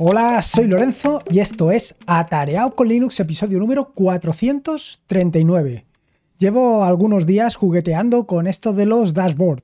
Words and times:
Hola, 0.00 0.42
soy 0.42 0.66
Lorenzo 0.66 1.22
y 1.30 1.38
esto 1.38 1.70
es 1.70 1.94
Atareado 2.08 2.74
con 2.74 2.88
Linux, 2.88 3.20
episodio 3.20 3.60
número 3.60 3.92
439. 3.94 5.86
Llevo 6.36 6.82
algunos 6.82 7.26
días 7.26 7.54
jugueteando 7.54 8.26
con 8.26 8.48
esto 8.48 8.72
de 8.72 8.86
los 8.86 9.14
dashboard. 9.14 9.62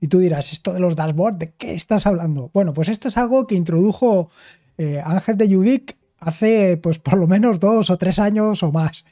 Y 0.00 0.08
tú 0.08 0.18
dirás, 0.18 0.52
¿esto 0.52 0.72
de 0.72 0.80
los 0.80 0.96
dashboard? 0.96 1.36
¿De 1.36 1.52
qué 1.52 1.72
estás 1.72 2.08
hablando? 2.08 2.50
Bueno, 2.52 2.74
pues 2.74 2.88
esto 2.88 3.06
es 3.06 3.16
algo 3.16 3.46
que 3.46 3.54
introdujo 3.54 4.28
eh, 4.76 5.00
Ángel 5.04 5.36
de 5.36 5.48
Yudik 5.48 5.96
hace 6.18 6.76
pues 6.76 6.98
por 6.98 7.16
lo 7.16 7.28
menos 7.28 7.60
dos 7.60 7.90
o 7.90 7.96
tres 7.96 8.18
años 8.18 8.64
o 8.64 8.72
más. 8.72 9.04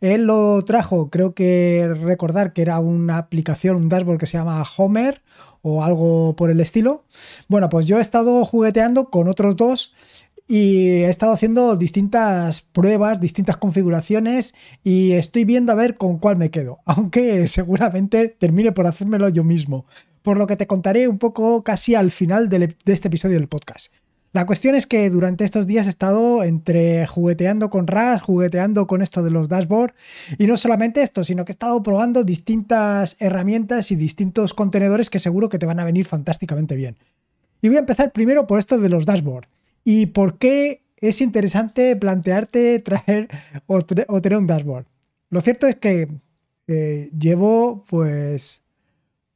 Él 0.00 0.26
lo 0.26 0.62
trajo, 0.62 1.10
creo 1.10 1.34
que 1.34 1.92
recordar 1.92 2.52
que 2.52 2.62
era 2.62 2.78
una 2.78 3.18
aplicación, 3.18 3.74
un 3.74 3.88
dashboard 3.88 4.20
que 4.20 4.28
se 4.28 4.38
llama 4.38 4.64
Homer 4.76 5.22
o 5.64 5.82
algo 5.82 6.36
por 6.36 6.50
el 6.50 6.60
estilo. 6.60 7.06
Bueno, 7.48 7.68
pues 7.70 7.86
yo 7.86 7.98
he 7.98 8.02
estado 8.02 8.44
jugueteando 8.44 9.10
con 9.10 9.28
otros 9.28 9.56
dos 9.56 9.94
y 10.46 10.88
he 10.88 11.08
estado 11.08 11.32
haciendo 11.32 11.74
distintas 11.76 12.60
pruebas, 12.60 13.18
distintas 13.18 13.56
configuraciones 13.56 14.54
y 14.84 15.12
estoy 15.12 15.44
viendo 15.44 15.72
a 15.72 15.74
ver 15.74 15.96
con 15.96 16.18
cuál 16.18 16.36
me 16.36 16.50
quedo, 16.50 16.80
aunque 16.84 17.48
seguramente 17.48 18.28
termine 18.28 18.72
por 18.72 18.86
hacérmelo 18.86 19.30
yo 19.30 19.42
mismo, 19.42 19.86
por 20.22 20.36
lo 20.36 20.46
que 20.46 20.56
te 20.56 20.66
contaré 20.66 21.08
un 21.08 21.18
poco 21.18 21.64
casi 21.64 21.94
al 21.94 22.10
final 22.10 22.50
de 22.50 22.76
este 22.84 23.08
episodio 23.08 23.38
del 23.38 23.48
podcast. 23.48 23.90
La 24.34 24.46
cuestión 24.46 24.74
es 24.74 24.88
que 24.88 25.10
durante 25.10 25.44
estos 25.44 25.68
días 25.68 25.86
he 25.86 25.90
estado 25.90 26.42
entre 26.42 27.06
jugueteando 27.06 27.70
con 27.70 27.86
RAS, 27.86 28.20
jugueteando 28.20 28.88
con 28.88 29.00
esto 29.00 29.22
de 29.22 29.30
los 29.30 29.48
dashboards 29.48 29.94
y 30.38 30.48
no 30.48 30.56
solamente 30.56 31.02
esto, 31.02 31.22
sino 31.22 31.44
que 31.44 31.52
he 31.52 31.54
estado 31.54 31.80
probando 31.84 32.24
distintas 32.24 33.14
herramientas 33.20 33.92
y 33.92 33.94
distintos 33.94 34.52
contenedores 34.52 35.08
que 35.08 35.20
seguro 35.20 35.48
que 35.48 35.60
te 35.60 35.66
van 35.66 35.78
a 35.78 35.84
venir 35.84 36.04
fantásticamente 36.04 36.74
bien. 36.74 36.96
Y 37.62 37.68
voy 37.68 37.76
a 37.76 37.80
empezar 37.80 38.10
primero 38.10 38.48
por 38.48 38.58
esto 38.58 38.76
de 38.76 38.88
los 38.88 39.06
dashboards 39.06 39.46
y 39.84 40.06
por 40.06 40.36
qué 40.38 40.82
es 40.96 41.20
interesante 41.20 41.94
plantearte 41.94 42.80
traer 42.80 43.28
o, 43.68 43.82
tener 43.84 44.36
un 44.36 44.48
dashboard. 44.48 44.86
Lo 45.30 45.42
cierto 45.42 45.68
es 45.68 45.76
que 45.76 46.08
eh, 46.66 47.08
llevo 47.16 47.84
pues 47.88 48.63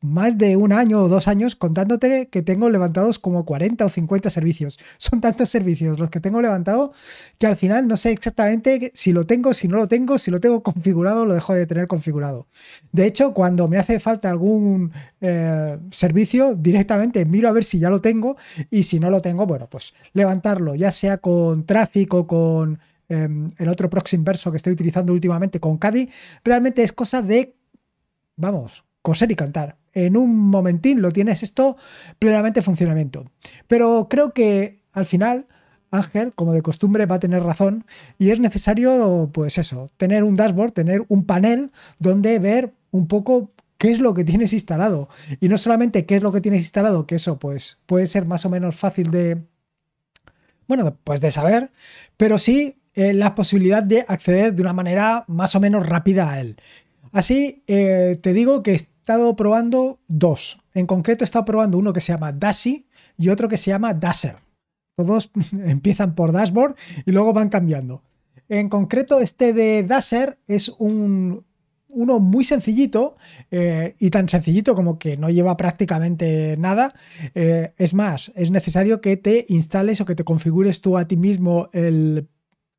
más 0.01 0.39
de 0.39 0.57
un 0.57 0.73
año 0.73 1.01
o 1.01 1.09
dos 1.09 1.27
años 1.27 1.57
contándote 1.57 2.29
que 2.29 2.43
tengo 2.43 2.71
levantados 2.71 3.19
como 3.19 3.45
40 3.45 3.85
o 3.85 3.89
50 3.89 4.31
servicios. 4.31 4.79
Son 4.99 5.21
tantos 5.21 5.49
servicios 5.49 5.99
los 5.99 6.11
que 6.11 6.21
tengo 6.21 6.41
levantado 6.41 6.93
que 7.39 7.47
al 7.47 7.57
final 7.57 7.89
no 7.89 7.97
sé 7.97 8.13
exactamente 8.13 8.93
si 8.95 9.13
lo 9.13 9.25
tengo, 9.25 9.55
si 9.55 9.67
no 9.67 9.77
lo 9.77 9.89
tengo, 9.89 10.19
si 10.19 10.31
lo 10.31 10.41
tengo 10.41 10.63
configurado, 10.69 11.27
lo 11.27 11.35
dejo 11.35 11.55
de 11.55 11.67
tener 11.67 11.87
configurado. 11.89 12.47
De 12.93 13.07
hecho, 13.07 13.35
cuando 13.35 13.69
me 13.69 13.79
hace 13.79 13.99
falta 13.99 14.31
algún 14.31 14.93
eh, 15.21 15.79
servicio, 15.91 16.55
directamente 16.55 17.25
miro 17.25 17.49
a 17.49 17.53
ver 17.53 17.65
si 17.65 17.79
ya 17.79 17.91
lo 17.91 18.01
tengo 18.01 18.37
y 18.71 18.85
si 18.85 19.01
no 19.01 19.11
lo 19.11 19.21
tengo, 19.21 19.47
bueno, 19.47 19.69
pues 19.69 19.95
levantarlo, 20.13 20.75
ya 20.75 20.93
sea 20.93 21.19
con 21.19 21.65
tráfico, 21.65 22.27
con 22.27 22.79
em, 23.09 23.49
el 23.59 23.69
otro 23.69 23.91
proxy 23.91 24.17
inverso 24.17 24.51
que 24.51 24.59
estoy 24.59 24.75
utilizando 24.75 25.13
últimamente 25.13 25.59
con 25.61 25.79
Caddy, 25.79 26.09
realmente 26.45 26.83
es 26.83 26.93
cosa 26.93 27.23
de, 27.23 27.57
vamos, 28.37 28.85
coser 29.03 29.31
y 29.31 29.35
cantar 29.35 29.77
en 30.07 30.17
un 30.17 30.37
momentín 30.37 31.03
lo 31.03 31.11
tienes 31.11 31.43
esto 31.43 31.77
plenamente 32.19 32.61
en 32.61 32.65
funcionamiento. 32.65 33.31
Pero 33.67 34.09
creo 34.09 34.33
que 34.33 34.83
al 34.93 35.07
final 35.07 35.47
Ángel, 35.91 36.35
como 36.35 36.53
de 36.53 36.63
costumbre, 36.63 37.07
va 37.07 37.17
a 37.17 37.21
tener 37.21 37.43
razón 37.43 37.85
y 38.19 38.31
es 38.31 38.41
necesario, 38.41 39.31
pues 39.33 39.59
eso, 39.59 39.89
tener 39.97 40.25
un 40.25 40.35
dashboard, 40.35 40.73
tener 40.73 41.05
un 41.09 41.25
panel 41.25 41.71
donde 41.99 42.39
ver 42.39 42.73
un 42.91 43.09
poco 43.09 43.51
qué 43.79 43.93
es 43.93 44.01
lo 44.01 44.13
que 44.13 44.25
tienes 44.25 44.53
instalado. 44.53 45.09
Y 45.41 45.49
no 45.49 45.57
solamente 45.57 46.05
qué 46.05 46.17
es 46.17 46.23
lo 46.23 46.33
que 46.33 46.41
tienes 46.41 46.63
instalado, 46.63 47.07
que 47.07 47.15
eso 47.15 47.39
pues 47.39 47.79
puede 47.87 48.07
ser 48.07 48.27
más 48.27 48.45
o 48.45 48.51
menos 48.51 48.77
fácil 48.77 49.11
de, 49.11 49.43
bueno, 50.67 50.97
pues 51.05 51.21
de 51.21 51.31
saber, 51.31 51.71
pero 52.17 52.37
sí 52.39 52.77
eh, 52.95 53.15
la 53.15 53.35
posibilidad 53.35 53.83
de 53.83 54.05
acceder 54.07 54.55
de 54.55 54.63
una 54.63 54.73
manera 54.73 55.25
más 55.29 55.55
o 55.55 55.61
menos 55.61 55.87
rápida 55.87 56.31
a 56.31 56.41
él. 56.41 56.57
Así, 57.13 57.63
eh, 57.67 58.19
te 58.21 58.33
digo 58.35 58.63
que 58.63 58.87
estado 59.09 59.35
probando 59.37 60.01
dos. 60.07 60.59
En 60.75 60.87
concreto 60.87 61.25
he 61.25 61.27
estado 61.27 61.47
probando 61.47 61.79
uno 61.79 61.95
que 61.95 62.01
se 62.03 62.13
llama 62.13 62.31
Dashi 62.31 62.87
y 63.17 63.31
otro 63.31 63.49
que 63.49 63.57
se 63.57 63.71
llama 63.71 63.95
Dasher. 63.95 64.37
Todos 64.97 65.31
empiezan 65.65 66.15
por 66.15 66.31
dashboard 66.31 66.77
y 67.07 67.13
luego 67.13 67.33
van 67.33 67.49
cambiando. 67.49 68.03
En 68.51 68.69
concreto, 68.69 69.21
este 69.21 69.55
de 69.55 69.83
Dasher 69.83 70.39
es 70.47 70.69
un, 70.79 71.43
uno 71.89 72.21
muy 72.21 72.45
sencillito 72.45 73.17
eh, 73.51 73.95
y 73.99 74.11
tan 74.11 74.29
sencillito 74.29 74.75
como 74.75 74.99
que 74.99 75.17
no 75.17 75.31
lleva 75.31 75.57
prácticamente 75.57 76.59
nada. 76.59 76.93
Eh, 77.35 77.73
es 77.79 77.95
más, 77.95 78.31
es 78.35 78.51
necesario 78.51 79.01
que 79.01 79.17
te 79.17 79.47
instales 79.49 80.03
o 80.03 80.05
que 80.05 80.17
te 80.17 80.25
configures 80.25 80.83
tú 80.83 80.99
a 80.99 81.09
ti 81.09 81.17
mismo 81.17 81.71
el 81.73 82.29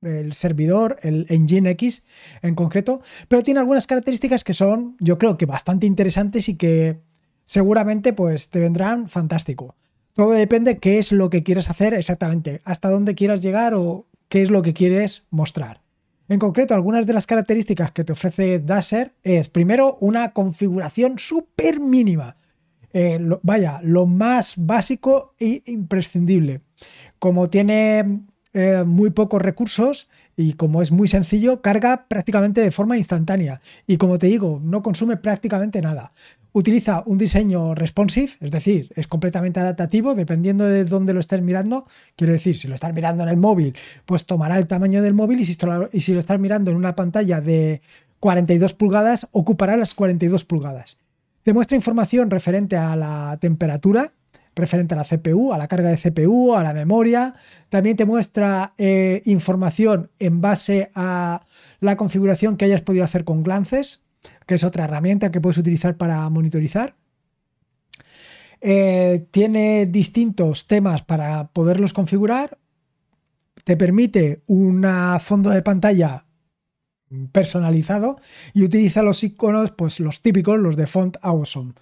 el 0.02 0.34
servidor, 0.34 0.98
el 1.02 1.26
Engine 1.30 1.70
X 1.72 2.06
en 2.42 2.56
concreto, 2.56 3.02
pero 3.28 3.44
tiene 3.44 3.60
algunas 3.60 3.88
características 3.88 4.44
que 4.44 4.54
son, 4.54 4.96
yo 5.00 5.18
creo 5.18 5.38
que 5.38 5.46
bastante 5.46 5.86
interesantes 5.86 6.50
y 6.50 6.56
que 6.56 7.00
seguramente 7.44 8.14
pues 8.14 8.50
te 8.50 8.60
vendrán 8.60 9.10
fantástico. 9.10 9.76
Todo 10.14 10.32
depende 10.32 10.80
qué 10.80 11.00
es 11.00 11.12
lo 11.12 11.30
que 11.30 11.44
quieres 11.44 11.70
hacer 11.70 11.94
exactamente, 11.94 12.62
hasta 12.64 12.90
dónde 12.90 13.16
quieras 13.16 13.42
llegar 13.42 13.74
o 13.74 14.08
qué 14.28 14.42
es 14.42 14.52
lo 14.52 14.62
que 14.62 14.74
quieres 14.74 15.26
mostrar. 15.30 15.82
En 16.28 16.38
concreto, 16.38 16.76
algunas 16.76 17.08
de 17.08 17.14
las 17.14 17.26
características 17.26 17.92
que 17.92 18.04
te 18.04 18.14
ofrece 18.14 18.60
Dasher 18.60 19.16
es, 19.24 19.50
primero, 19.50 19.98
una 20.00 20.32
configuración 20.32 21.18
súper 21.18 21.80
mínima. 21.80 22.38
Eh, 22.94 23.20
vaya, 23.42 23.82
lo 23.84 24.06
más 24.06 24.54
básico 24.58 25.34
e 25.40 25.64
imprescindible. 25.66 26.62
Como 27.18 27.50
tiene 27.50 28.22
eh, 28.54 28.84
muy 28.86 29.12
pocos 29.12 29.42
recursos 29.42 30.08
y 30.36 30.54
como 30.54 30.82
es 30.82 30.92
muy 30.92 31.08
sencillo, 31.08 31.62
carga 31.62 32.06
prácticamente 32.08 32.62
de 32.62 32.72
forma 32.72 32.98
instantánea. 32.98 33.62
Y 33.86 33.98
como 33.98 34.18
te 34.18 34.28
digo, 34.28 34.62
no 34.64 34.82
consume 34.82 35.18
prácticamente 35.18 35.82
nada. 35.82 36.14
Utiliza 36.52 37.04
un 37.06 37.18
diseño 37.18 37.76
responsive, 37.76 38.32
es 38.40 38.50
decir, 38.50 38.92
es 38.96 39.08
completamente 39.08 39.60
adaptativo 39.60 40.16
dependiendo 40.16 40.66
de 40.66 40.86
dónde 40.86 41.14
lo 41.14 41.20
estés 41.20 41.42
mirando. 41.42 41.86
Quiero 42.16 42.34
decir, 42.34 42.58
si 42.58 42.68
lo 42.68 42.76
estás 42.76 42.94
mirando 42.94 43.22
en 43.24 43.30
el 43.30 43.38
móvil, 43.38 43.76
pues 44.06 44.26
tomará 44.26 44.58
el 44.58 44.66
tamaño 44.66 45.04
del 45.04 45.14
móvil 45.14 45.42
y 45.42 45.46
si, 45.46 45.58
y 45.92 46.02
si 46.02 46.14
lo 46.14 46.20
estás 46.20 46.40
mirando 46.40 46.72
en 46.72 46.78
una 46.78 46.96
pantalla 46.96 47.42
de 47.42 47.82
42 48.20 48.74
pulgadas, 48.74 49.28
ocupará 49.32 49.78
las 49.78 49.94
42 49.94 50.46
pulgadas. 50.46 50.98
Te 51.44 51.54
muestra 51.54 51.76
información 51.76 52.30
referente 52.30 52.78
a 52.78 52.96
la 52.96 53.38
temperatura, 53.40 54.12
referente 54.56 54.94
a 54.94 54.98
la 54.98 55.06
CPU, 55.06 55.54
a 55.54 55.58
la 55.58 55.68
carga 55.68 55.90
de 55.90 55.98
CPU, 55.98 56.56
a 56.56 56.64
la 56.64 56.74
memoria. 56.74 57.36
También 57.70 57.96
te 57.96 58.06
muestra 58.06 58.74
eh, 58.78 59.22
información 59.26 60.12
en 60.20 60.42
base 60.42 60.92
a 60.96 61.46
la 61.80 61.96
configuración 61.96 62.58
que 62.58 62.66
hayas 62.66 62.82
podido 62.82 63.06
hacer 63.06 63.24
con 63.24 63.42
Glances, 63.42 64.02
que 64.46 64.56
es 64.56 64.64
otra 64.64 64.86
herramienta 64.86 65.32
que 65.32 65.42
puedes 65.42 65.58
utilizar 65.58 65.98
para 65.98 66.30
monitorizar. 66.30 66.96
Eh, 68.62 69.28
tiene 69.32 69.86
distintos 69.86 70.68
temas 70.68 71.04
para 71.04 71.48
poderlos 71.48 71.94
configurar. 71.94 72.58
Te 73.64 73.78
permite 73.78 74.42
un 74.48 74.86
fondo 75.22 75.50
de 75.50 75.62
pantalla 75.62 76.26
personalizado 77.32 78.20
y 78.54 78.64
utiliza 78.64 79.04
los 79.04 79.24
iconos, 79.24 79.72
pues 79.72 80.00
los 80.00 80.22
típicos, 80.22 80.60
los 80.60 80.76
de 80.76 80.88
font 80.88 81.18
awesome. 81.22 81.74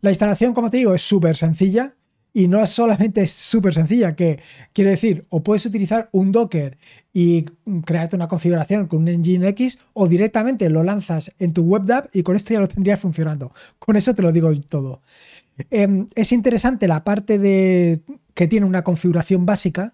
La 0.00 0.10
instalación, 0.10 0.54
como 0.54 0.70
te 0.70 0.78
digo, 0.78 0.94
es 0.94 1.02
súper 1.02 1.36
sencilla. 1.36 1.94
Y 2.38 2.46
no 2.46 2.62
es 2.62 2.70
solamente 2.70 3.26
súper 3.26 3.74
sencilla, 3.74 4.14
que 4.14 4.38
quiere 4.72 4.90
decir, 4.90 5.26
o 5.28 5.42
puedes 5.42 5.66
utilizar 5.66 6.08
un 6.12 6.30
Docker 6.30 6.78
y 7.12 7.46
crearte 7.84 8.14
una 8.14 8.28
configuración 8.28 8.86
con 8.86 9.00
un 9.00 9.08
Engine 9.08 9.48
X, 9.48 9.80
o 9.92 10.06
directamente 10.06 10.70
lo 10.70 10.84
lanzas 10.84 11.32
en 11.40 11.52
tu 11.52 11.62
WebDAV 11.62 12.10
y 12.12 12.22
con 12.22 12.36
esto 12.36 12.54
ya 12.54 12.60
lo 12.60 12.68
tendrías 12.68 13.00
funcionando. 13.00 13.52
Con 13.80 13.96
eso 13.96 14.14
te 14.14 14.22
lo 14.22 14.30
digo 14.30 14.52
todo. 14.60 15.02
Em, 15.68 16.06
es 16.14 16.30
interesante 16.30 16.86
la 16.86 17.02
parte 17.02 17.40
de 17.40 18.02
que 18.34 18.46
tiene 18.46 18.66
una 18.66 18.84
configuración 18.84 19.44
básica 19.44 19.92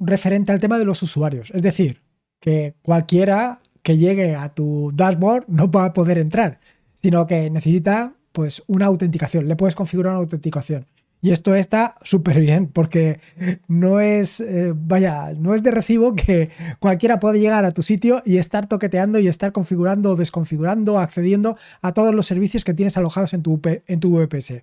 referente 0.00 0.52
al 0.52 0.60
tema 0.60 0.78
de 0.78 0.86
los 0.86 1.02
usuarios. 1.02 1.50
Es 1.50 1.60
decir, 1.60 2.00
que 2.40 2.74
cualquiera 2.80 3.60
que 3.82 3.98
llegue 3.98 4.34
a 4.34 4.54
tu 4.54 4.92
dashboard 4.94 5.44
no 5.48 5.70
va 5.70 5.84
a 5.84 5.92
poder 5.92 6.16
entrar, 6.16 6.58
sino 6.94 7.26
que 7.26 7.50
necesita 7.50 8.14
pues 8.32 8.62
una 8.66 8.86
autenticación. 8.86 9.46
Le 9.46 9.56
puedes 9.56 9.74
configurar 9.74 10.14
una 10.14 10.20
autenticación. 10.20 10.86
Y 11.20 11.30
esto 11.32 11.54
está 11.54 11.96
súper 12.02 12.38
bien 12.40 12.68
porque 12.68 13.20
no 13.66 14.00
es, 14.00 14.40
eh, 14.40 14.72
vaya, 14.76 15.32
no 15.36 15.54
es 15.54 15.62
de 15.62 15.72
recibo 15.72 16.14
que 16.14 16.50
cualquiera 16.78 17.18
puede 17.18 17.40
llegar 17.40 17.64
a 17.64 17.72
tu 17.72 17.82
sitio 17.82 18.22
y 18.24 18.38
estar 18.38 18.68
toqueteando 18.68 19.18
y 19.18 19.28
estar 19.28 19.52
configurando 19.52 20.12
o 20.12 20.16
desconfigurando, 20.16 20.98
accediendo 20.98 21.56
a 21.82 21.92
todos 21.92 22.14
los 22.14 22.26
servicios 22.26 22.64
que 22.64 22.74
tienes 22.74 22.96
alojados 22.96 23.34
en 23.34 23.42
tu, 23.42 23.60
en 23.64 24.00
tu 24.00 24.16
VPS. 24.16 24.62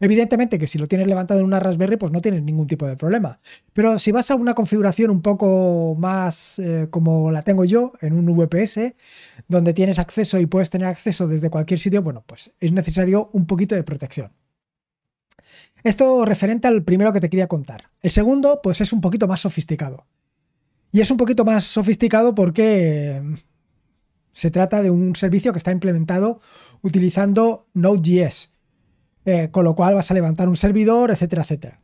Evidentemente 0.00 0.58
que 0.58 0.66
si 0.66 0.78
lo 0.78 0.86
tienes 0.86 1.06
levantado 1.06 1.40
en 1.40 1.46
una 1.46 1.60
Raspberry, 1.60 1.96
pues 1.96 2.12
no 2.12 2.20
tienes 2.20 2.42
ningún 2.42 2.66
tipo 2.66 2.86
de 2.86 2.96
problema. 2.96 3.40
Pero 3.72 3.98
si 3.98 4.12
vas 4.12 4.30
a 4.30 4.34
una 4.34 4.54
configuración 4.54 5.10
un 5.10 5.22
poco 5.22 5.96
más 5.98 6.58
eh, 6.58 6.86
como 6.90 7.30
la 7.30 7.42
tengo 7.42 7.64
yo, 7.64 7.92
en 8.00 8.14
un 8.14 8.26
VPS, 8.36 8.94
donde 9.48 9.74
tienes 9.74 9.98
acceso 9.98 10.38
y 10.38 10.46
puedes 10.46 10.70
tener 10.70 10.86
acceso 10.86 11.26
desde 11.26 11.50
cualquier 11.50 11.80
sitio, 11.80 12.02
bueno, 12.02 12.24
pues 12.26 12.50
es 12.60 12.72
necesario 12.72 13.30
un 13.32 13.46
poquito 13.46 13.74
de 13.74 13.82
protección. 13.82 14.30
Esto 15.84 16.24
referente 16.24 16.68
al 16.68 16.82
primero 16.82 17.12
que 17.12 17.20
te 17.20 17.30
quería 17.30 17.46
contar. 17.46 17.84
El 18.00 18.10
segundo, 18.10 18.60
pues 18.62 18.80
es 18.80 18.92
un 18.92 19.00
poquito 19.00 19.28
más 19.28 19.40
sofisticado. 19.40 20.06
Y 20.92 21.00
es 21.00 21.10
un 21.10 21.16
poquito 21.16 21.44
más 21.44 21.64
sofisticado 21.64 22.34
porque 22.34 23.22
se 24.32 24.50
trata 24.50 24.82
de 24.82 24.90
un 24.90 25.16
servicio 25.16 25.52
que 25.52 25.58
está 25.58 25.72
implementado 25.72 26.40
utilizando 26.82 27.66
Node.js, 27.74 28.54
eh, 29.24 29.48
con 29.50 29.64
lo 29.64 29.74
cual 29.74 29.94
vas 29.94 30.10
a 30.10 30.14
levantar 30.14 30.48
un 30.48 30.56
servidor, 30.56 31.10
etcétera, 31.10 31.42
etcétera. 31.42 31.80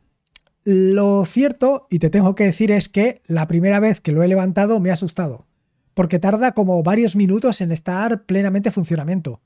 Lo 0.63 1.25
cierto, 1.25 1.85
y 1.91 1.99
te 1.99 2.09
tengo 2.09 2.33
que 2.33 2.45
decir, 2.45 2.71
es 2.71 2.89
que 2.89 3.21
la 3.27 3.47
primera 3.47 3.79
vez 3.79 4.01
que 4.01 4.11
lo 4.11 4.23
he 4.23 4.27
levantado 4.27 4.79
me 4.79 4.89
ha 4.89 4.93
asustado, 4.93 5.45
porque 5.93 6.17
tarda 6.17 6.53
como 6.53 6.81
varios 6.81 7.15
minutos 7.15 7.61
en 7.61 7.71
estar 7.71 8.25
plenamente 8.25 8.69
en 8.69 8.73
funcionamiento. 8.73 9.41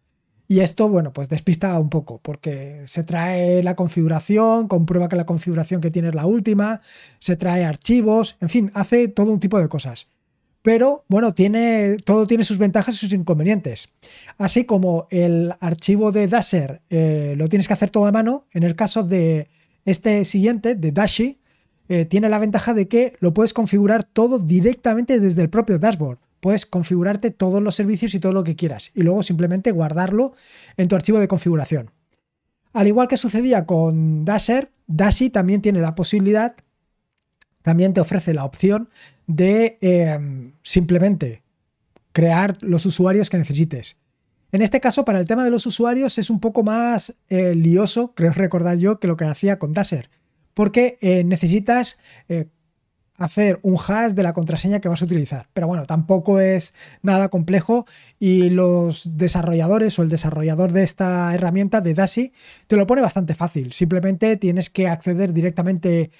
Y 0.51 0.61
esto, 0.61 0.89
bueno, 0.89 1.13
pues 1.13 1.29
despista 1.29 1.79
un 1.79 1.91
poco, 1.91 2.19
porque 2.23 2.81
se 2.87 3.03
trae 3.03 3.61
la 3.61 3.75
configuración, 3.75 4.67
comprueba 4.67 5.07
que 5.07 5.15
la 5.15 5.27
configuración 5.27 5.79
que 5.79 5.91
tiene 5.91 6.09
es 6.09 6.15
la 6.15 6.25
última, 6.25 6.81
se 7.19 7.35
trae 7.35 7.63
archivos, 7.63 8.35
en 8.41 8.49
fin, 8.49 8.71
hace 8.73 9.09
todo 9.09 9.31
un 9.31 9.39
tipo 9.39 9.59
de 9.59 9.69
cosas. 9.69 10.07
Pero 10.63 11.05
bueno, 11.07 11.35
tiene, 11.35 11.97
todo 12.03 12.25
tiene 12.25 12.43
sus 12.43 12.57
ventajas 12.57 12.95
y 12.95 12.97
sus 12.97 13.13
inconvenientes. 13.13 13.89
Así 14.39 14.65
como 14.65 15.07
el 15.11 15.53
archivo 15.59 16.11
de 16.11 16.27
Dasher 16.27 16.81
eh, 16.89 17.35
lo 17.37 17.47
tienes 17.47 17.67
que 17.67 17.73
hacer 17.73 17.91
todo 17.91 18.07
a 18.07 18.11
mano, 18.11 18.47
en 18.51 18.63
el 18.63 18.75
caso 18.75 19.03
de 19.03 19.49
este 19.85 20.25
siguiente, 20.25 20.73
de 20.73 20.91
Dashi, 20.91 21.39
eh, 21.89 22.05
tiene 22.05 22.27
la 22.27 22.39
ventaja 22.39 22.73
de 22.73 22.87
que 22.87 23.13
lo 23.19 23.35
puedes 23.35 23.53
configurar 23.53 24.03
todo 24.03 24.39
directamente 24.39 25.19
desde 25.19 25.43
el 25.43 25.51
propio 25.51 25.77
dashboard. 25.77 26.17
Puedes 26.39 26.65
configurarte 26.65 27.31
todos 27.31 27.61
los 27.61 27.75
servicios 27.75 28.13
y 28.15 28.19
todo 28.19 28.31
lo 28.31 28.43
que 28.43 28.55
quieras 28.55 28.91
y 28.93 29.03
luego 29.03 29.23
simplemente 29.23 29.71
guardarlo 29.71 30.33
en 30.77 30.87
tu 30.87 30.95
archivo 30.95 31.19
de 31.19 31.27
configuración. 31.27 31.91
Al 32.73 32.87
igual 32.87 33.07
que 33.07 33.17
sucedía 33.17 33.65
con 33.65 34.25
Dasher, 34.25 34.71
Dashi 34.87 35.29
también 35.29 35.61
tiene 35.61 35.81
la 35.81 35.95
posibilidad, 35.95 36.55
también 37.61 37.93
te 37.93 38.01
ofrece 38.01 38.33
la 38.33 38.45
opción 38.45 38.89
de 39.27 39.77
em, 39.81 40.53
simplemente 40.61 41.43
crear 42.11 42.57
los 42.61 42.85
usuarios 42.85 43.29
que 43.29 43.37
necesites. 43.37 43.97
En 44.51 44.61
este 44.61 44.79
caso, 44.79 45.05
para 45.05 45.19
el 45.19 45.27
tema 45.27 45.43
de 45.43 45.51
los 45.51 45.65
usuarios 45.65 46.17
es 46.17 46.29
un 46.29 46.39
poco 46.39 46.63
más 46.63 47.15
eh, 47.29 47.53
lioso, 47.55 48.13
creo 48.15 48.31
recordar 48.33 48.77
yo, 48.77 48.99
que 48.99 49.07
lo 49.07 49.17
que 49.17 49.25
hacía 49.25 49.59
con 49.59 49.73
Dasher, 49.73 50.09
porque 50.53 50.97
eh, 51.01 51.23
necesitas 51.23 51.97
eh, 52.27 52.47
hacer 53.19 53.59
un 53.61 53.77
hash 53.77 54.13
de 54.13 54.23
la 54.23 54.33
contraseña 54.33 54.79
que 54.79 54.89
vas 54.89 55.01
a 55.01 55.05
utilizar. 55.05 55.47
Pero 55.53 55.67
bueno, 55.67 55.85
tampoco 55.85 56.39
es 56.39 56.73
nada 57.01 57.29
complejo 57.29 57.85
y 58.17 58.49
los 58.49 59.17
desarrolladores 59.17 59.99
o 59.99 60.03
el 60.03 60.09
desarrollador 60.09 60.71
de 60.71 60.83
esta 60.83 61.33
herramienta 61.33 61.81
de 61.81 61.93
Dashi 61.93 62.33
te 62.67 62.75
lo 62.75 62.87
pone 62.87 63.01
bastante 63.01 63.35
fácil. 63.35 63.73
Simplemente 63.73 64.37
tienes 64.37 64.69
que 64.69 64.87
acceder 64.87 65.33
directamente 65.33 66.11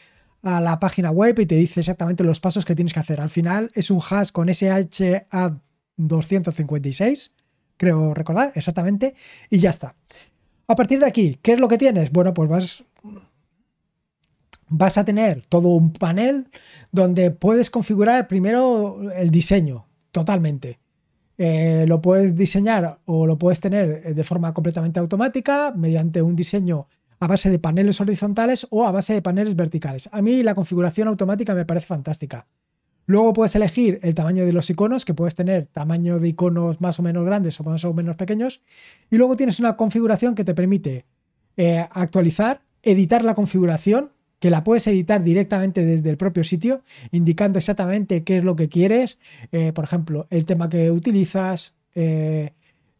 a 0.44 0.62
la 0.62 0.80
página 0.80 1.12
web 1.12 1.40
y 1.40 1.46
te 1.46 1.56
dice 1.56 1.80
exactamente 1.80 2.24
los 2.24 2.40
pasos 2.40 2.66
que 2.66 2.76
tienes 2.76 2.94
que 2.94 3.00
hacer. 3.00 3.20
Al 3.20 3.30
final 3.30 3.72
es 3.74 3.90
un 3.90 4.00
hash 4.00 4.32
con 4.32 4.48
SHA 4.48 5.60
256 5.98 7.32
creo 7.80 8.14
recordar 8.14 8.52
exactamente, 8.56 9.16
y 9.50 9.60
ya 9.60 9.72
está. 9.72 9.96
A 10.68 10.76
partir 10.76 11.00
de 11.00 11.08
aquí, 11.08 11.40
¿qué 11.42 11.54
es 11.54 11.60
lo 11.60 11.68
que 11.68 11.80
tienes? 11.80 12.12
Bueno, 12.12 12.34
pues 12.34 12.50
vas, 12.50 12.84
vas 14.70 14.98
a 14.98 15.06
tener 15.06 15.46
todo 15.46 15.70
un 15.70 15.92
panel 15.92 16.48
donde 16.92 17.32
puedes 17.32 17.70
configurar 17.70 18.28
primero 18.28 19.12
el 19.12 19.32
diseño 19.32 19.86
totalmente. 20.12 20.80
Eh, 21.38 21.86
lo 21.88 22.02
puedes 22.02 22.36
diseñar 22.36 23.00
o 23.06 23.26
lo 23.26 23.38
puedes 23.38 23.60
tener 23.60 24.14
de 24.14 24.24
forma 24.24 24.54
completamente 24.54 25.00
automática 25.00 25.72
mediante 25.76 26.22
un 26.22 26.36
diseño 26.36 26.88
a 27.20 27.28
base 27.28 27.50
de 27.50 27.60
paneles 27.60 28.02
horizontales 28.02 28.68
o 28.70 28.86
a 28.86 28.92
base 28.92 29.14
de 29.14 29.22
paneles 29.22 29.56
verticales. 29.56 30.10
A 30.12 30.22
mí 30.22 30.44
la 30.44 30.56
configuración 30.56 31.08
automática 31.08 31.54
me 31.54 31.66
parece 31.66 31.88
fantástica. 31.88 32.48
Luego 33.06 33.34
puedes 33.34 33.56
elegir 33.56 34.00
el 34.04 34.14
tamaño 34.14 34.46
de 34.46 34.54
los 34.54 34.70
iconos, 34.70 35.04
que 35.04 35.16
puedes 35.16 35.34
tener 35.34 35.66
tamaño 35.66 36.20
de 36.20 36.28
iconos 36.28 36.80
más 36.80 37.00
o 37.00 37.04
menos 37.04 37.26
grandes 37.26 37.60
o 37.60 37.64
más 37.64 37.84
o 37.84 37.94
menos 37.94 38.16
pequeños. 38.16 38.62
Y 39.10 39.18
luego 39.18 39.36
tienes 39.36 39.60
una 39.60 39.76
configuración 39.78 40.36
que 40.36 40.44
te 40.44 40.54
permite 40.54 41.06
eh, 41.58 41.88
actualizar, 41.92 42.62
editar 42.84 43.26
la 43.26 43.34
configuración, 43.34 44.12
que 44.40 44.50
la 44.50 44.64
puedes 44.64 44.88
editar 44.88 45.24
directamente 45.24 45.86
desde 45.86 46.10
el 46.10 46.18
propio 46.18 46.44
sitio, 46.44 46.82
indicando 47.12 47.60
exactamente 47.60 48.24
qué 48.24 48.38
es 48.38 48.44
lo 48.44 48.56
que 48.56 48.70
quieres. 48.70 49.18
Eh, 49.52 49.74
por 49.74 49.84
ejemplo, 49.84 50.28
el 50.30 50.46
tema 50.46 50.70
que 50.70 50.92
utilizas, 50.92 51.76
eh, 51.96 52.52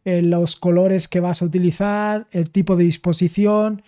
los 0.04 0.56
colores 0.56 1.08
que 1.08 1.20
vas 1.20 1.42
a 1.42 1.44
utilizar, 1.44 2.26
el 2.32 2.50
tipo 2.50 2.76
de 2.76 2.84
disposición, 2.84 3.82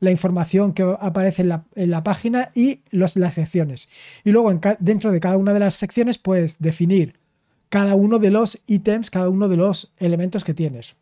la 0.00 0.10
información 0.10 0.72
que 0.72 0.82
aparece 1.00 1.42
en 1.42 1.90
la, 1.90 2.04
página 2.04 2.50
y 2.54 2.80
las 2.90 3.12
secciones. 3.12 3.88
Y 4.24 4.32
luego 4.32 4.52
dentro 4.78 5.10
de 5.12 5.20
cada 5.20 5.36
una 5.36 5.52
de 5.52 5.60
las 5.60 5.74
secciones 5.74 6.18
puedes 6.18 6.58
definir 6.58 7.18
cada 7.68 7.94
uno 7.94 8.18
de 8.18 8.30
los 8.30 8.62
ítems, 8.66 9.10
cada 9.10 9.28
uno 9.28 9.48
de 9.48 9.56
los 9.56 9.92
elementos 9.98 10.44
que 10.44 10.54
tienes. 10.54 10.96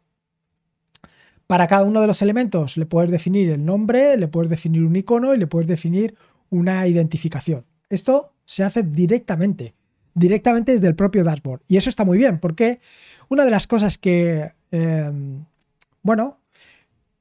Para 1.47 1.67
cada 1.67 1.85
uno 1.85 2.01
de 2.01 2.07
los 2.07 2.23
elementos 2.23 2.77
le 2.77 2.87
puedes 2.87 3.11
definir 3.11 3.51
el 3.51 3.65
nombre, 3.65 4.17
le 4.17 4.29
puedes 4.29 4.49
definir 4.49 4.83
un 4.83 4.97
icono 4.97 5.35
y 5.35 5.39
le 5.39 5.47
puedes 5.47 5.69
definir 5.69 6.15
una 6.51 6.87
identificación. 6.87 7.65
Esto 7.89 8.33
se 8.45 8.65
hace 8.65 8.83
directamente, 8.83 9.75
directamente 10.15 10.73
desde 10.73 10.89
el 10.89 10.97
propio 10.97 11.25
dashboard. 11.25 11.63
Y 11.69 11.77
eso 11.77 11.91
está 11.91 12.05
muy 12.05 12.19
bien, 12.19 12.41
porque 12.41 12.81
una 13.29 13.45
de 13.45 13.51
las 13.51 13.67
cosas 13.67 13.99
que, 13.99 14.53
eh, 14.73 15.13
bueno, 16.03 16.39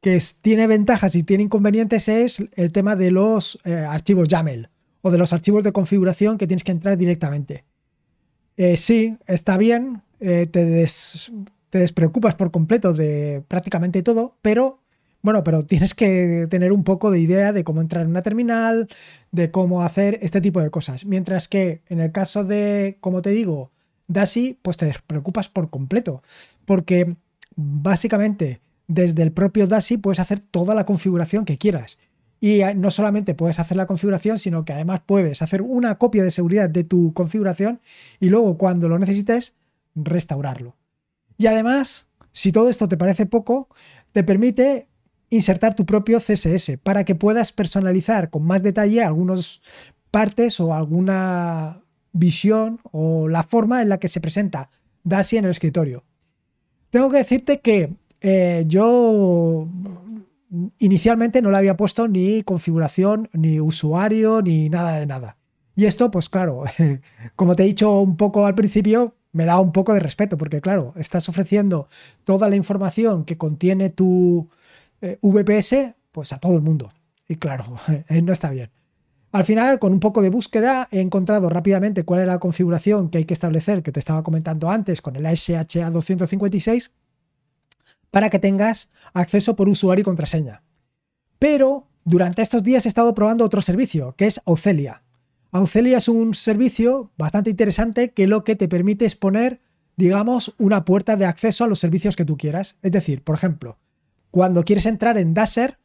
que 0.02 0.22
tiene 0.42 0.68
ventajas 0.68 1.16
y 1.16 1.24
tiene 1.24 1.44
inconvenientes 1.44 2.08
es 2.08 2.38
el 2.54 2.72
tema 2.72 2.96
de 2.96 3.10
los 3.10 3.60
eh, 3.66 3.74
archivos 3.74 4.28
YAML 4.28 4.70
o 5.02 5.12
de 5.12 5.18
los 5.18 5.34
archivos 5.34 5.64
de 5.64 5.72
configuración 5.72 6.38
que 6.38 6.48
tienes 6.48 6.64
que 6.64 6.72
entrar 6.72 6.98
directamente. 6.98 7.64
Eh, 8.58 8.78
sí, 8.78 9.18
está 9.28 9.58
bien, 9.58 10.04
eh, 10.20 10.48
te, 10.48 10.88
te, 11.76 11.80
despreocupas 11.80 12.36
por 12.36 12.52
completo 12.52 12.94
de 12.94 13.44
prácticamente 13.48 14.02
todo, 14.04 14.38
pero 14.42 14.80
bueno, 15.22 15.44
pero 15.44 15.66
tienes 15.66 15.94
que 15.94 16.48
tener 16.50 16.72
un 16.72 16.84
poco 16.84 17.12
de 17.12 17.20
idea 17.20 17.52
de 17.52 17.64
cómo 17.64 17.82
entrar 17.82 18.04
en 18.04 18.12
una 18.12 18.22
terminal, 18.22 18.88
de 19.32 19.52
cómo 19.52 19.82
hacer 19.82 20.20
este 20.22 20.40
tipo 20.40 20.62
de 20.62 20.70
cosas. 20.70 21.06
Mientras 21.06 21.48
que 21.48 21.82
en 21.90 22.00
el 22.00 22.12
caso 22.12 22.44
de, 22.44 22.98
como 23.02 23.22
te 23.22 23.32
digo, 23.32 23.72
Dashi, 24.08 24.60
pues 24.62 24.78
te 24.78 24.86
despreocupas 24.86 25.50
por 25.50 25.70
completo, 25.70 26.22
porque 26.66 27.18
básicamente 27.56 28.62
desde 28.88 29.24
el 29.24 29.32
propio 29.32 29.68
DASI 29.68 29.98
puedes 29.98 30.20
hacer 30.20 30.40
toda 30.40 30.76
la 30.76 30.86
configuración 30.86 31.46
que 31.46 31.58
quieras. 31.58 31.98
Y 32.40 32.62
eh, 32.62 32.76
no 32.76 32.92
solamente 32.92 33.34
puedes 33.34 33.60
hacer 33.60 33.78
la 33.78 33.88
configuración, 33.88 34.38
sino 34.38 34.66
que 34.66 34.74
además 34.74 35.02
puedes 35.06 35.42
hacer 35.42 35.62
una 35.62 35.98
copia 35.98 36.24
de 36.24 36.32
seguridad 36.32 36.70
de 36.70 36.84
tu 36.84 37.14
configuración 37.14 37.82
y 38.20 38.30
luego 38.30 38.58
cuando 38.58 38.90
lo 38.90 39.00
necesites, 39.00 39.56
restaurarlo. 39.96 40.76
Y 41.38 41.48
además, 41.48 42.08
si 42.32 42.52
todo 42.52 42.70
esto 42.70 42.88
te 42.88 42.98
parece 42.98 43.26
poco, 43.26 43.70
te 44.12 44.24
permite 44.24 44.88
insertar 45.30 45.76
tu 45.76 45.86
propio 45.86 46.20
CSS 46.20 46.78
para 46.82 47.04
que 47.04 47.16
puedas 47.16 47.52
personalizar 47.52 48.30
con 48.30 48.44
más 48.44 48.64
detalle 48.64 49.04
algunas 49.04 49.62
partes 50.12 50.60
o 50.60 50.74
alguna 50.74 51.82
visión 52.14 52.80
o 52.92 53.28
la 53.28 53.44
forma 53.44 53.82
en 53.82 53.90
la 53.90 54.00
que 54.00 54.08
se 54.08 54.22
presenta 54.22 54.70
DASI 55.04 55.38
en 55.38 55.46
el 55.46 55.52
escritorio. 55.52 56.04
Tengo 56.90 57.10
que 57.10 57.18
decirte 57.18 57.60
que 57.60 57.94
eh, 58.22 58.64
yo 58.68 59.68
inicialmente 60.80 61.42
no 61.42 61.52
le 61.52 61.58
había 61.58 61.76
puesto 61.76 62.08
ni 62.08 62.42
configuración, 62.44 63.30
ni 63.34 63.60
usuario, 63.60 64.42
ni 64.42 64.70
nada 64.70 65.00
de 65.00 65.06
nada. 65.06 65.38
Y 65.76 65.86
esto, 65.86 66.10
pues 66.10 66.30
claro, 66.30 66.64
como 67.36 67.56
te 67.56 67.64
he 67.64 67.68
dicho 67.68 68.00
un 68.00 68.16
poco 68.16 68.46
al 68.46 68.56
principio, 68.56 69.16
me 69.36 69.46
da 69.46 69.60
un 69.60 69.74
poco 69.74 69.94
de 69.94 70.00
respeto, 70.00 70.38
porque 70.38 70.62
claro, 70.62 70.94
estás 70.96 71.28
ofreciendo 71.28 71.90
toda 72.24 72.48
la 72.48 72.56
información 72.56 73.26
que 73.26 73.38
contiene 73.38 73.90
tu 73.90 74.50
eh, 75.02 75.20
VPS, 75.22 75.94
pues 76.14 76.32
a 76.32 76.38
todo 76.38 76.56
el 76.56 76.62
mundo. 76.62 76.94
Y 77.28 77.36
claro, 77.36 77.66
no 78.24 78.32
está 78.32 78.50
bien. 78.50 78.72
Al 79.34 79.44
final, 79.44 79.80
con 79.80 79.92
un 79.92 80.00
poco 80.00 80.22
de 80.22 80.30
búsqueda, 80.30 80.88
he 80.90 81.02
encontrado 81.02 81.50
rápidamente 81.50 82.06
cuál 82.06 82.22
era 82.22 82.32
la 82.32 82.40
configuración 82.40 83.10
que 83.10 83.18
hay 83.18 83.26
que 83.26 83.34
establecer, 83.34 83.84
que 83.84 83.92
te 83.92 84.00
estaba 84.00 84.24
comentando 84.24 84.70
antes, 84.70 85.02
con 85.02 85.18
el 85.18 85.26
SHA 85.26 85.90
256 85.90 86.92
para 88.10 88.30
que 88.30 88.40
tengas 88.40 88.88
acceso 89.14 89.58
por 89.58 89.68
usuario 89.68 90.04
y 90.04 90.06
contraseña. 90.06 90.64
Pero 91.38 91.90
durante 92.06 92.42
estos 92.42 92.64
días 92.64 92.86
he 92.86 92.88
estado 92.88 93.14
probando 93.14 93.44
otro 93.44 93.62
servicio, 93.62 94.16
que 94.16 94.28
es 94.28 94.40
Aucelia. 94.46 95.04
Aucelia 95.58 96.00
es 96.00 96.10
un 96.10 96.34
servicio 96.34 97.14
bastante 97.18 97.50
interesante 97.50 98.12
que 98.12 98.28
lo 98.28 98.44
que 98.44 98.58
te 98.58 98.68
permite 98.68 99.06
es 99.06 99.16
poner, 99.16 99.62
digamos, 99.96 100.54
una 100.58 100.84
puerta 100.84 101.16
de 101.16 101.24
acceso 101.24 101.64
a 101.64 101.68
los 101.68 101.80
servicios 101.80 102.18
que 102.18 102.26
tú 102.26 102.36
quieras. 102.36 102.76
Es 102.82 102.92
decir, 102.92 103.24
por 103.24 103.36
ejemplo, 103.36 103.80
cuando 104.32 104.66
quieres 104.66 104.86
entrar 104.86 105.18
en 105.18 105.34
Dasher, 105.34 105.80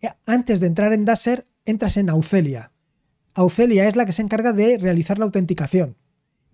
eh, 0.00 0.10
antes 0.26 0.60
de 0.60 0.68
entrar 0.68 0.92
en 0.92 1.04
Dasher, 1.04 1.48
entras 1.64 1.96
en 1.96 2.08
Aucelia. 2.08 2.70
Aucelia 3.34 3.88
es 3.88 3.96
la 3.96 4.06
que 4.06 4.12
se 4.12 4.22
encarga 4.22 4.52
de 4.52 4.78
realizar 4.78 5.18
la 5.18 5.24
autenticación. 5.24 5.96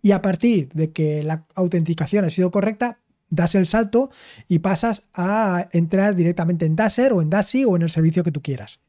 Y 0.01 0.13
a 0.13 0.23
partir 0.23 0.71
de 0.73 0.93
que 0.93 1.23
la 1.23 1.45
autenticación 1.55 2.25
ha 2.25 2.31
sido 2.31 2.51
correcta, 2.51 3.01
das 3.29 3.55
el 3.55 3.67
salto 3.67 4.11
y 4.49 4.61
pasas 4.61 5.11
a 5.13 5.69
entrar 5.73 6.17
directamente 6.17 6.65
en 6.65 6.77
Dasher 6.77 7.13
o 7.13 7.21
en 7.21 7.29
Dashi 7.29 7.67
o 7.67 7.77
en 7.77 7.83
el 7.83 7.91
servicio 7.91 8.25
que 8.25 8.33
tú 8.33 8.41
quieras. 8.41 8.81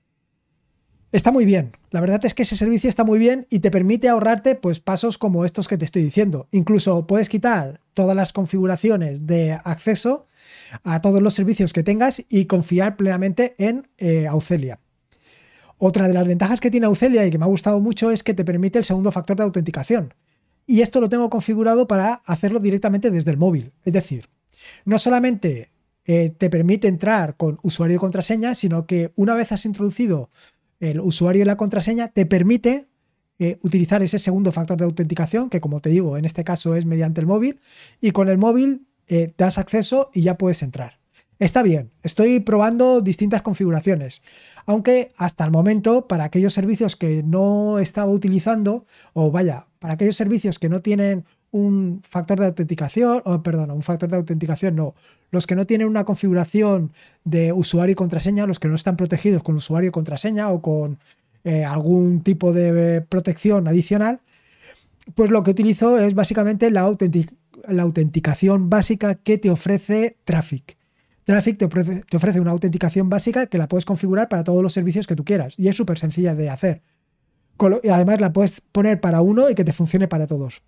Está 1.13 1.32
muy 1.32 1.46
bien. 1.46 1.77
La 1.91 2.01
verdad 2.01 2.25
es 2.25 2.34
que 2.34 2.41
ese 2.41 2.55
servicio 2.55 2.89
está 2.89 3.03
muy 3.03 3.20
bien 3.20 3.46
y 3.51 3.60
te 3.60 3.70
permite 3.70 4.10
ahorrarte 4.10 4.55
pues 4.55 4.79
pasos 4.79 5.20
como 5.20 5.46
estos 5.46 5.67
que 5.67 5.77
te 5.77 5.86
estoy 5.86 6.01
diciendo. 6.01 6.48
Incluso 6.50 7.05
puedes 7.05 7.29
quitar 7.29 7.82
todas 7.93 8.15
las 8.15 8.34
configuraciones 8.34 9.27
de 9.27 9.51
acceso 9.51 10.25
a 10.84 11.03
todos 11.03 11.22
los 11.22 11.36
servicios 11.36 11.72
que 11.72 11.84
tengas 11.84 12.24
y 12.29 12.46
confiar 12.46 12.98
plenamente 12.98 13.53
en 13.60 13.88
eh. 14.00 14.27
Otra 15.77 16.08
de 16.08 16.15
las 16.15 16.27
ventajas 16.27 16.60
que 16.60 16.72
tiene 16.72 16.88
Aucelia 16.88 17.27
y 17.27 17.29
que 17.29 17.38
me 17.38 17.46
ha 17.46 17.48
gustado 17.48 17.79
mucho 17.79 18.10
es 18.10 18.24
que 18.24 18.34
te 18.34 18.43
permite 18.43 18.79
el 18.79 18.84
segundo 18.84 19.12
factor 19.12 19.38
de 19.38 19.43
autenticación. 19.43 20.15
Y 20.65 20.82
esto 20.82 21.00
lo 21.00 21.10
tengo 21.10 21.29
configurado 21.29 21.88
para 21.88 22.24
hacerlo 22.25 22.60
directamente 22.60 23.12
desde 23.12 23.29
el 23.29 23.38
móvil. 23.38 23.72
Es 23.86 23.93
decir, 23.93 24.29
no 24.84 24.98
solamente 24.98 25.74
eh, 26.05 26.32
te 26.36 26.50
permite 26.50 26.88
entrar 26.88 27.38
con 27.38 27.60
usuario 27.62 27.98
y 27.98 28.00
contraseña, 28.00 28.55
sino 28.55 28.88
que 28.88 29.12
una 29.15 29.36
vez 29.36 29.51
has 29.51 29.65
introducido 29.65 30.32
el 30.84 31.00
usuario 31.00 31.42
y 31.42 31.46
la 31.46 31.58
contraseña, 31.58 32.10
te 32.10 32.25
permite 32.25 32.88
eh, 33.40 33.58
utilizar 33.63 34.04
ese 34.04 34.20
segundo 34.20 34.52
factor 34.52 34.78
de 34.78 34.86
autenticación, 34.86 35.50
que 35.50 35.62
como 35.62 35.80
te 35.80 35.90
digo, 35.90 36.18
en 36.18 36.25
este 36.25 36.44
caso 36.44 36.75
es 36.75 36.86
mediante 36.86 37.22
el 37.22 37.28
móvil, 37.28 37.60
y 38.02 38.12
con 38.12 38.30
el 38.30 38.38
móvil 38.38 38.86
eh, 39.08 39.34
das 39.38 39.58
acceso 39.58 40.10
y 40.13 40.22
ya 40.22 40.38
puedes 40.38 40.62
entrar. 40.62 41.00
Está 41.40 41.63
bien, 41.63 41.92
estoy 42.04 42.40
probando 42.42 43.02
distintas 43.02 43.42
configuraciones, 43.42 44.22
aunque 44.66 45.12
hasta 45.18 45.44
el 45.46 45.52
momento 45.52 46.08
para 46.08 46.25
aquellos 46.25 46.54
servicios 46.54 46.96
que 46.96 47.24
no 47.24 47.80
estaba 47.80 48.12
utilizando, 48.12 48.86
o 49.13 49.32
vaya, 49.32 49.68
para 49.80 49.96
aquellos 49.96 50.16
servicios 50.16 50.60
que 50.60 50.70
no 50.70 50.82
tienen 50.82 51.25
un 51.53 52.01
factor 52.10 52.39
de 52.39 52.48
autenticación, 52.48 53.22
o 53.25 53.43
perdón, 53.43 53.69
un 53.69 53.83
factor 53.83 54.10
de 54.10 54.17
autenticación 54.17 54.75
no, 54.75 54.95
los 55.29 55.45
que 55.45 55.55
no 55.55 55.65
tienen 55.65 55.88
una 55.88 56.03
configuración 56.03 56.91
de 57.25 57.53
usuario 57.53 57.93
y 57.93 57.95
contraseña, 57.95 58.48
los 58.48 58.60
que 58.60 58.67
no 58.67 58.75
están 58.75 58.98
protegidos 58.98 59.43
con 59.43 59.55
usuario 59.55 59.89
y 59.89 59.91
contraseña 59.91 60.50
o 60.50 60.63
con 60.63 60.98
eh, 61.43 61.63
algún 61.63 62.22
tipo 62.22 62.53
de 62.53 63.01
protección 63.01 63.67
adicional, 63.67 64.22
pues 65.13 65.29
lo 65.29 65.43
que 65.43 65.51
utilizo 65.51 66.00
es 66.00 66.15
básicamente 66.15 66.72
la, 66.72 66.91
la 67.67 67.83
autenticación 67.83 68.72
básica 68.72 69.13
que 69.13 69.38
te 69.38 69.51
ofrece 69.51 70.17
Traffic. 70.25 70.75
Traffic 71.24 71.60
te 71.60 71.65
ofrece, 71.65 72.01
te 72.10 72.17
ofrece, 72.17 72.39
una 72.39 72.51
autenticación 72.51 73.10
básica 73.10 73.45
que 73.45 73.60
la 73.60 73.67
puedes 73.67 73.86
configurar 73.86 74.27
para 74.27 74.43
todos 74.43 74.63
los 74.63 74.74
servicios 74.74 75.05
que 75.05 75.15
tú 75.15 75.24
quieras 75.24 75.53
y 75.57 75.67
es 75.67 75.77
súper 75.77 76.00
sencilla 76.00 76.33
de 76.33 76.50
hacer. 76.50 76.81
Además 77.60 78.19
la 78.19 78.33
puedes 78.33 78.60
poner 78.60 79.00
para 79.00 79.22
uno 79.22 79.51
y 79.51 79.55
que 79.55 79.63
te 79.63 79.72
funcione 79.72 80.07
para 80.07 80.25
todos. 80.25 80.63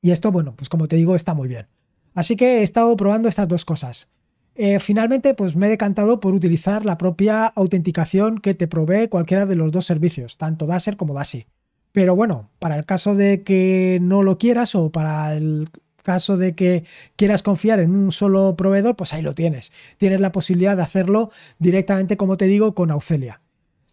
Y 0.00 0.10
esto, 0.10 0.30
bueno, 0.32 0.54
pues 0.56 0.68
como 0.68 0.88
te 0.88 0.96
digo, 0.96 1.16
está 1.16 1.34
muy 1.34 1.48
bien. 1.48 1.66
Así 2.14 2.36
que 2.36 2.60
he 2.60 2.62
estado 2.62 2.96
probando 2.96 3.28
estas 3.28 3.48
dos 3.48 3.64
cosas. 3.64 4.08
Eh, 4.54 4.80
finalmente, 4.80 5.34
pues 5.34 5.54
me 5.54 5.66
he 5.66 5.70
decantado 5.70 6.18
por 6.18 6.34
utilizar 6.34 6.84
la 6.84 6.98
propia 6.98 7.46
autenticación 7.46 8.38
que 8.38 8.54
te 8.54 8.66
provee 8.66 9.08
cualquiera 9.08 9.46
de 9.46 9.54
los 9.54 9.70
dos 9.70 9.86
servicios, 9.86 10.36
tanto 10.36 10.66
Dasher 10.66 10.96
como 10.96 11.14
Dasi. 11.14 11.46
Pero 11.92 12.16
bueno, 12.16 12.50
para 12.58 12.76
el 12.76 12.84
caso 12.84 13.14
de 13.14 13.42
que 13.44 13.98
no 14.02 14.22
lo 14.22 14.36
quieras 14.36 14.74
o 14.74 14.90
para 14.90 15.36
el 15.36 15.70
caso 16.02 16.36
de 16.36 16.54
que 16.54 16.84
quieras 17.16 17.42
confiar 17.42 17.80
en 17.80 17.94
un 17.94 18.10
solo 18.10 18.56
proveedor, 18.56 18.96
pues 18.96 19.12
ahí 19.12 19.22
lo 19.22 19.34
tienes. 19.34 19.72
Tienes 19.96 20.20
la 20.20 20.32
posibilidad 20.32 20.76
de 20.76 20.82
hacerlo 20.82 21.30
directamente, 21.58 22.16
como 22.16 22.36
te 22.36 22.46
digo, 22.46 22.74
con 22.74 22.90
Aucelia. 22.90 23.40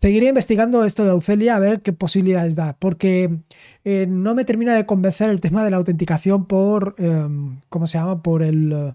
Seguiré 0.06 0.28
investigando 0.28 0.86
esto 0.86 1.04
de 1.04 1.10
Aucelia 1.10 1.56
a 1.56 1.60
ver 1.60 1.82
qué 1.82 1.92
posibilidades 1.92 2.56
da, 2.56 2.78
porque 2.78 3.40
eh, 3.84 4.06
no 4.08 4.36
me 4.36 4.46
termina 4.46 4.76
de 4.76 4.86
convencer 4.86 5.32
el 5.32 5.42
tema 5.42 5.64
de 5.64 5.72
la 5.72 5.78
autenticación 5.78 6.46
por, 6.46 6.94
em, 7.00 7.60
¿cómo 7.70 7.88
se 7.88 7.98
llama? 7.98 8.22
Por 8.22 8.44
el, 8.44 8.72
eh, 8.72 8.94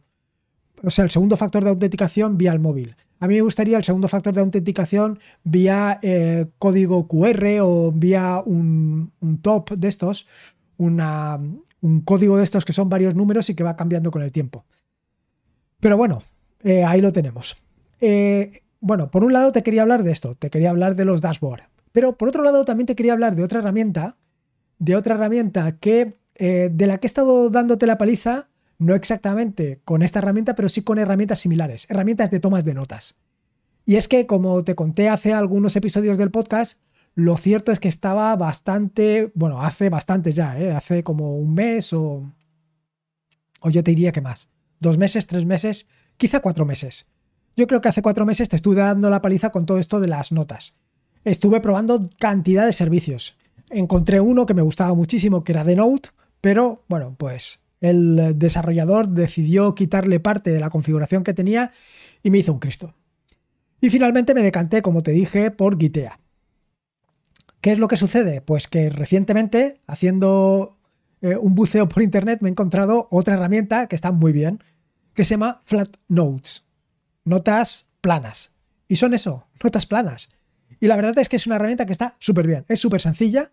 o 0.85 0.89
sea, 0.89 1.05
el 1.05 1.11
segundo 1.11 1.37
factor 1.37 1.65
de 1.65 1.71
autenticación 1.71 2.39
vía 2.39 2.53
el 2.53 2.61
móvil. 2.61 2.95
A 3.19 3.27
mí 3.27 3.35
me 3.35 3.41
gustaría 3.41 3.77
el 3.77 3.83
segundo 3.83 4.07
factor 4.07 4.35
de 4.35 4.41
autenticación 4.41 5.19
vía 5.43 5.99
eh, 6.01 6.47
código 6.61 7.09
QR 7.09 7.59
o 7.61 7.91
vía 7.91 8.41
un, 8.47 9.11
top 9.43 9.73
de 9.73 9.89
estos, 9.89 10.29
un 10.77 11.59
código 12.05 12.37
de 12.37 12.45
estos 12.45 12.65
que 12.65 12.73
son 12.73 12.89
varios 12.89 13.17
números 13.17 13.51
y 13.51 13.57
que 13.57 13.65
va 13.65 13.75
cambiando 13.75 14.13
con 14.13 14.23
el 14.23 14.31
tiempo. 14.31 14.65
Pero 15.81 15.97
bueno, 15.97 16.23
ahí 16.87 17.01
lo 17.01 17.13
tenemos. 17.13 17.57
Bueno, 18.81 19.11
por 19.11 19.25
un 19.25 19.35
lado 19.35 19.53
te 19.53 19.63
quería 19.63 19.83
hablar 19.83 20.03
de 20.03 20.13
esto, 20.13 20.33
te 20.35 20.49
quería 20.49 20.71
hablar 20.71 20.97
de 20.97 21.05
los 21.05 21.21
dashboards, 21.21 21.65
pero 21.93 22.17
por 22.17 22.29
otro 22.29 22.43
lado 22.43 22.65
también 22.65 22.87
te 22.87 22.97
quería 22.97 23.13
hablar 23.13 23.37
de 23.37 23.45
otra 23.45 23.59
herramienta, 23.61 24.17
de 24.79 24.97
otra 24.97 25.17
herramienta 25.17 25.77
que 25.79 26.19
eh, 26.37 26.71
de 26.73 26.87
la 26.87 26.97
que 26.97 27.07
he 27.07 27.09
estado 27.09 27.51
dándote 27.51 27.87
la 27.87 27.99
paliza, 27.99 28.49
no 28.79 28.95
exactamente 28.95 29.83
con 29.85 30.01
esta 30.01 30.21
herramienta, 30.21 30.55
pero 30.55 30.71
sí 30.71 30.81
con 30.81 30.99
herramientas 30.99 31.41
similares, 31.41 31.87
herramientas 31.91 32.31
de 32.31 32.41
tomas 32.41 32.65
de 32.65 32.73
notas. 32.73 33.17
Y 33.85 33.97
es 33.97 34.09
que, 34.09 34.27
como 34.27 34.65
te 34.65 34.75
conté 34.75 35.11
hace 35.11 35.35
algunos 35.35 35.77
episodios 35.77 36.17
del 36.17 36.31
podcast, 36.31 36.81
lo 37.15 37.37
cierto 37.37 37.73
es 37.73 37.81
que 37.81 37.89
estaba 37.89 38.35
bastante, 38.37 39.31
bueno, 39.35 39.61
hace 39.61 39.91
bastante 39.91 40.33
ya, 40.33 40.59
¿eh? 40.59 40.73
hace 40.73 41.05
como 41.05 41.37
un 41.37 41.53
mes 41.53 41.93
o, 41.93 42.33
o 43.61 43.69
yo 43.69 43.85
te 43.85 43.91
diría 43.91 44.13
que 44.13 44.23
más, 44.23 44.49
dos 44.79 44.97
meses, 44.97 45.27
tres 45.27 45.45
meses, 45.45 45.87
quizá 46.17 46.41
cuatro 46.41 46.65
meses 46.65 47.07
yo 47.57 47.67
creo 47.67 47.81
que 47.81 47.89
hace 47.89 48.03
cuatro 48.03 48.25
meses 48.27 48.49
te 48.49 48.57
estuve 48.57 48.77
dando 48.77 49.11
la 49.11 49.23
paliza 49.23 49.51
con 49.51 49.67
todo 49.67 49.79
esto 49.79 50.01
de 50.01 50.09
las 50.09 50.33
notas. 50.33 50.75
Estuve 51.25 51.61
probando 51.61 52.09
cantidad 52.19 52.65
de 52.65 52.73
servicios. 52.73 53.37
Encontré 53.69 54.21
uno 54.21 54.47
que 54.47 54.55
me 54.55 54.63
gustaba 54.63 54.95
muchísimo, 54.95 55.45
que 55.45 55.53
era 55.53 55.65
The 55.65 55.77
Note, 55.77 56.11
pero 56.41 56.85
bueno, 56.89 57.15
pues 57.19 57.61
el 57.81 58.39
desarrollador 58.39 59.09
decidió 59.09 59.75
quitarle 59.75 60.21
parte 60.21 60.51
de 60.51 60.61
la 60.61 60.71
configuración 60.71 61.25
que 61.25 61.35
tenía 61.35 61.73
y 62.23 62.31
me 62.31 62.39
hizo 62.39 62.53
un 62.53 62.59
Cristo. 62.59 62.95
Y 63.81 63.91
finalmente 63.91 64.35
me 64.35 64.43
decanté, 64.43 64.83
como 64.83 65.03
te 65.03 65.13
dije, 65.13 65.51
por 65.51 65.79
Gitea. 65.79 66.19
¿Qué 67.61 67.73
es 67.73 67.79
lo 67.79 67.89
que 67.89 67.97
sucede? 67.97 68.41
Pues 68.41 68.69
que 68.69 68.91
recientemente, 68.91 69.81
haciendo 69.87 70.79
eh, 71.21 71.37
un 71.37 71.55
buceo 71.55 71.89
por 71.89 72.03
internet, 72.03 72.39
me 72.43 72.49
he 72.49 72.53
encontrado 72.53 73.09
otra 73.11 73.35
herramienta 73.35 73.87
que 73.87 73.97
está 73.97 74.13
muy 74.13 74.33
bien, 74.33 74.63
que 75.15 75.25
se 75.25 75.35
llama 75.35 75.61
Flat 75.65 75.97
Notes 76.09 76.70
notas 77.25 77.89
planas. 78.01 78.55
Y 78.89 78.97
son 78.97 79.15
eso, 79.15 79.47
notas 79.63 79.87
planas. 79.87 80.29
Y 80.81 80.87
la 80.87 80.97
verdad 80.97 81.19
es 81.19 81.29
que 81.29 81.37
es 81.37 81.47
una 81.47 81.57
herramienta 81.57 81.87
que 81.87 81.93
está 81.93 82.17
súper 82.19 82.47
bien, 82.47 82.65
es 82.69 82.81
súper 82.81 83.01
sencilla 83.01 83.53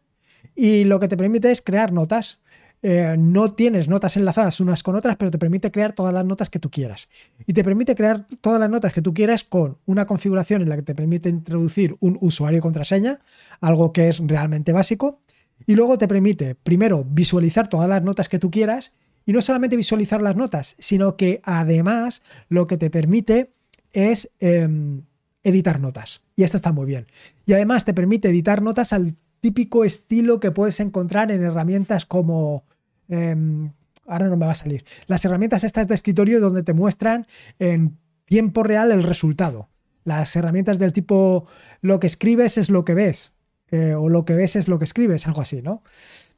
y 0.55 0.83
lo 0.85 0.99
que 0.99 1.07
te 1.07 1.17
permite 1.17 1.51
es 1.51 1.61
crear 1.61 1.91
notas. 1.91 2.39
Eh, 2.83 3.15
no 3.17 3.53
tienes 3.53 3.89
notas 3.89 4.17
enlazadas 4.17 4.59
unas 4.59 4.83
con 4.83 4.95
otras, 4.95 5.17
pero 5.17 5.31
te 5.31 5.39
permite 5.39 5.71
crear 5.71 5.93
todas 5.93 6.13
las 6.13 6.25
notas 6.25 6.49
que 6.49 6.59
tú 6.59 6.69
quieras. 6.69 7.09
Y 7.45 7.53
te 7.53 7.63
permite 7.63 7.95
crear 7.95 8.25
todas 8.39 8.59
las 8.59 8.69
notas 8.69 8.93
que 8.93 9.01
tú 9.01 9.13
quieras 9.13 9.43
con 9.43 9.77
una 9.85 10.05
configuración 10.05 10.61
en 10.61 10.69
la 10.69 10.75
que 10.75 10.83
te 10.83 10.95
permite 10.95 11.29
introducir 11.29 11.95
un 12.01 12.17
usuario 12.21 12.61
contraseña, 12.61 13.19
algo 13.61 13.93
que 13.93 14.09
es 14.09 14.21
realmente 14.25 14.73
básico. 14.73 15.21
Y 15.65 15.75
luego 15.75 15.97
te 15.97 16.07
permite, 16.07 16.55
primero, 16.55 17.03
visualizar 17.03 17.67
todas 17.67 17.89
las 17.89 18.03
notas 18.03 18.29
que 18.29 18.39
tú 18.39 18.51
quieras. 18.51 18.93
Y 19.25 19.33
no 19.33 19.41
solamente 19.41 19.75
visualizar 19.75 20.21
las 20.21 20.35
notas, 20.35 20.75
sino 20.79 21.17
que 21.17 21.41
además 21.43 22.21
lo 22.47 22.65
que 22.65 22.77
te 22.77 22.89
permite 22.89 23.51
es 23.91 24.31
em, 24.39 25.03
editar 25.43 25.79
notas. 25.79 26.23
Y 26.35 26.43
esto 26.43 26.57
está 26.57 26.71
muy 26.71 26.85
bien. 26.85 27.07
Y 27.45 27.53
además 27.53 27.85
te 27.85 27.93
permite 27.93 28.29
editar 28.29 28.61
notas 28.61 28.93
al 28.93 29.15
típico 29.39 29.83
estilo 29.83 30.39
que 30.39 30.51
puedes 30.51 30.79
encontrar 30.79 31.31
en 31.31 31.43
herramientas 31.43 32.05
como... 32.05 32.65
Em, 33.07 33.71
ahora 34.05 34.27
no 34.27 34.37
me 34.37 34.45
va 34.45 34.51
a 34.51 34.55
salir. 34.55 34.85
Las 35.07 35.23
herramientas 35.25 35.63
estas 35.63 35.87
de 35.87 35.95
escritorio 35.95 36.39
donde 36.39 36.63
te 36.63 36.73
muestran 36.73 37.27
en 37.59 37.97
tiempo 38.25 38.63
real 38.63 38.91
el 38.91 39.03
resultado. 39.03 39.69
Las 40.03 40.35
herramientas 40.35 40.79
del 40.79 40.93
tipo 40.93 41.47
lo 41.81 41.99
que 41.99 42.07
escribes 42.07 42.57
es 42.57 42.69
lo 42.69 42.85
que 42.85 42.93
ves. 42.93 43.33
Eh, 43.69 43.93
o 43.93 44.07
lo 44.07 44.23
que 44.23 44.33
ves 44.33 44.55
es 44.55 44.69
lo 44.69 44.79
que 44.79 44.85
escribes, 44.85 45.27
algo 45.27 45.41
así, 45.41 45.61
¿no? 45.61 45.83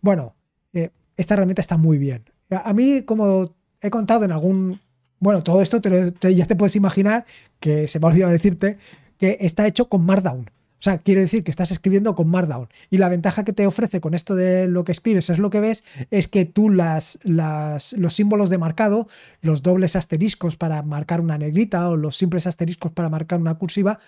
Bueno, 0.02 0.36
eh, 0.74 0.90
esta 1.16 1.36
herramienta 1.36 1.62
está 1.62 1.78
muy 1.78 2.00
bien. 2.00 2.26
A 2.50 2.74
mí, 2.74 3.04
como 3.04 3.56
he 3.82 3.90
contado 3.92 4.26
en 4.26 4.32
algún 4.32 4.80
bueno, 5.20 5.44
todo 5.44 5.62
esto 5.62 5.80
ya 5.82 6.46
te 6.46 6.56
puedes 6.56 6.76
imaginar 6.76 7.26
que 7.60 7.88
se 7.88 8.00
me 8.00 8.06
ha 8.06 8.10
olvidado 8.10 8.32
decirte 8.32 8.78
que 9.18 9.38
está 9.42 9.68
hecho 9.68 9.90
con 9.90 10.06
Markdown. 10.06 10.50
O 10.80 10.82
sea, 10.82 11.00
quiero 11.00 11.20
decir 11.20 11.44
que 11.44 11.52
estás 11.52 11.72
escribiendo 11.72 12.16
con 12.16 12.30
Markdown. 12.30 12.70
Y 12.90 13.00
la 13.00 13.10
ventaja 13.10 13.44
que 13.44 13.52
te 13.52 13.68
ofrece 13.68 14.00
con 14.00 14.14
esto 14.14 14.34
de 14.34 14.66
lo 14.70 14.86
que 14.86 14.94
escribes 14.94 15.30
es 15.30 15.38
lo 15.38 15.50
que 15.50 15.60
ves, 15.60 15.84
es 16.10 16.30
que 16.30 16.46
tú 16.46 16.70
las, 16.70 17.20
las, 17.24 17.92
los 17.94 18.14
símbolos 18.14 18.50
de 18.50 18.58
marcado, 18.58 19.10
los 19.42 19.62
dobles 19.62 19.98
asteriscos 19.98 20.56
para 20.56 20.82
marcar 20.82 21.20
una 21.20 21.38
negrita 21.38 21.90
o 21.90 21.98
los 21.98 22.16
simples 22.16 22.48
asteriscos 22.48 22.94
para 22.94 23.10
marcar 23.10 23.42
una 23.42 23.56
cursiva, 23.56 24.00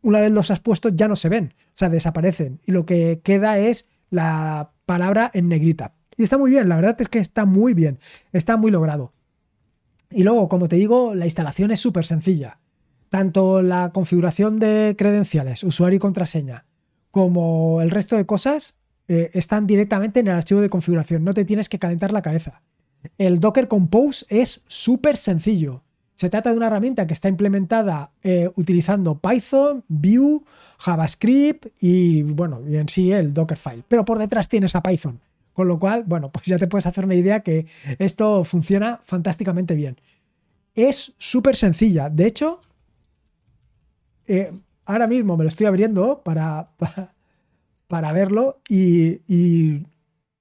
una 0.00 0.20
vez 0.20 0.30
los 0.30 0.50
has 0.50 0.60
puesto 0.60 0.88
ya 0.88 1.06
no 1.06 1.16
se 1.16 1.28
ven, 1.28 1.52
o 1.58 1.72
sea, 1.74 1.90
desaparecen. 1.90 2.60
Y 2.64 2.72
lo 2.72 2.86
que 2.86 3.20
queda 3.22 3.58
es 3.58 3.86
la 4.08 4.70
palabra 4.86 5.30
en 5.34 5.48
negrita. 5.48 5.92
Y 6.16 6.22
está 6.22 6.38
muy 6.38 6.50
bien, 6.50 6.70
la 6.70 6.76
verdad 6.76 6.98
es 6.98 7.10
que 7.10 7.18
está 7.18 7.44
muy 7.44 7.74
bien, 7.74 7.98
está 8.32 8.56
muy 8.56 8.70
logrado. 8.70 9.12
Y 10.10 10.22
luego, 10.22 10.48
como 10.48 10.68
te 10.68 10.76
digo, 10.76 11.14
la 11.14 11.24
instalación 11.24 11.70
es 11.70 11.80
súper 11.80 12.04
sencilla. 12.04 12.58
Tanto 13.08 13.62
la 13.62 13.92
configuración 13.92 14.58
de 14.58 14.94
credenciales, 14.98 15.62
usuario 15.64 15.96
y 15.96 16.00
contraseña, 16.00 16.64
como 17.10 17.80
el 17.80 17.90
resto 17.90 18.16
de 18.16 18.26
cosas 18.26 18.78
eh, 19.08 19.30
están 19.34 19.66
directamente 19.66 20.20
en 20.20 20.28
el 20.28 20.34
archivo 20.34 20.60
de 20.60 20.68
configuración. 20.68 21.24
No 21.24 21.34
te 21.34 21.44
tienes 21.44 21.68
que 21.68 21.78
calentar 21.78 22.12
la 22.12 22.22
cabeza. 22.22 22.62
El 23.18 23.38
Docker 23.40 23.68
Compose 23.68 24.26
es 24.28 24.64
súper 24.66 25.16
sencillo. 25.16 25.82
Se 26.14 26.30
trata 26.30 26.50
de 26.50 26.56
una 26.56 26.68
herramienta 26.68 27.06
que 27.06 27.12
está 27.12 27.28
implementada 27.28 28.10
eh, 28.22 28.50
utilizando 28.56 29.18
Python, 29.18 29.84
Vue, 29.86 30.40
JavaScript 30.78 31.66
y, 31.80 32.22
bueno, 32.22 32.60
en 32.66 32.88
sí 32.88 33.12
el 33.12 33.34
Dockerfile. 33.34 33.84
Pero 33.86 34.04
por 34.04 34.18
detrás 34.18 34.48
tienes 34.48 34.74
a 34.74 34.82
Python. 34.82 35.20
Con 35.56 35.68
lo 35.68 35.78
cual, 35.78 36.04
bueno, 36.06 36.30
pues 36.30 36.44
ya 36.44 36.58
te 36.58 36.66
puedes 36.66 36.84
hacer 36.84 37.06
una 37.06 37.14
idea 37.14 37.40
que 37.40 37.66
esto 37.98 38.44
funciona 38.44 39.00
fantásticamente 39.06 39.74
bien. 39.74 39.96
Es 40.74 41.14
súper 41.16 41.56
sencilla. 41.56 42.10
De 42.10 42.26
hecho, 42.26 42.60
eh, 44.26 44.52
ahora 44.84 45.06
mismo 45.06 45.34
me 45.38 45.44
lo 45.44 45.48
estoy 45.48 45.64
abriendo 45.64 46.20
para, 46.22 46.68
para, 47.88 48.12
verlo 48.12 48.60
y, 48.68 49.22
y 49.26 49.86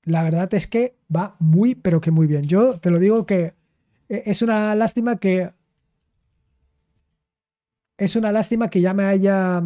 la 0.04 0.22
verdad 0.22 0.54
es 0.54 0.68
que 0.68 0.98
va 1.16 1.38
muy, 1.40 1.76
pero 1.76 2.02
que 2.02 2.12
muy 2.12 2.28
bien. 2.28 2.44
Yo 2.44 2.78
te 2.82 2.92
lo 2.92 3.00
digo 3.00 3.26
que 3.26 3.54
eh, 4.10 4.24
es 4.26 4.42
una 4.42 4.76
lástima 4.76 5.16
que 5.16 5.50
es 7.98 8.18
una 8.18 8.34
lástima 8.34 8.70
que 8.70 8.82
ya 8.82 8.94
me 8.94 9.06
haya, 9.06 9.64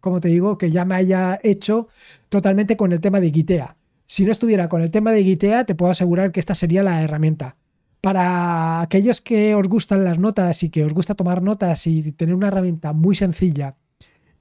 como 0.00 0.20
te 0.20 0.28
digo, 0.28 0.58
que 0.58 0.70
ya 0.70 0.84
me 0.84 0.94
haya 0.94 1.40
hecho 1.42 1.88
totalmente 2.28 2.76
con 2.76 2.92
el 2.92 3.00
tema 3.00 3.18
de 3.18 3.30
Gitea. 3.30 3.78
Si 4.14 4.24
no 4.24 4.30
estuviera 4.30 4.68
con 4.68 4.80
el 4.80 4.92
tema 4.92 5.10
de 5.10 5.24
Gitea, 5.24 5.64
te 5.64 5.74
puedo 5.74 5.90
asegurar 5.90 6.30
que 6.30 6.38
esta 6.38 6.54
sería 6.54 6.84
la 6.84 7.02
herramienta. 7.02 7.56
Para 8.00 8.80
aquellos 8.80 9.20
que 9.20 9.56
os 9.56 9.66
gustan 9.66 10.04
las 10.04 10.20
notas 10.20 10.62
y 10.62 10.70
que 10.70 10.84
os 10.84 10.94
gusta 10.94 11.16
tomar 11.16 11.42
notas 11.42 11.84
y 11.88 12.12
tener 12.12 12.36
una 12.36 12.46
herramienta 12.46 12.92
muy 12.92 13.16
sencilla 13.16 13.74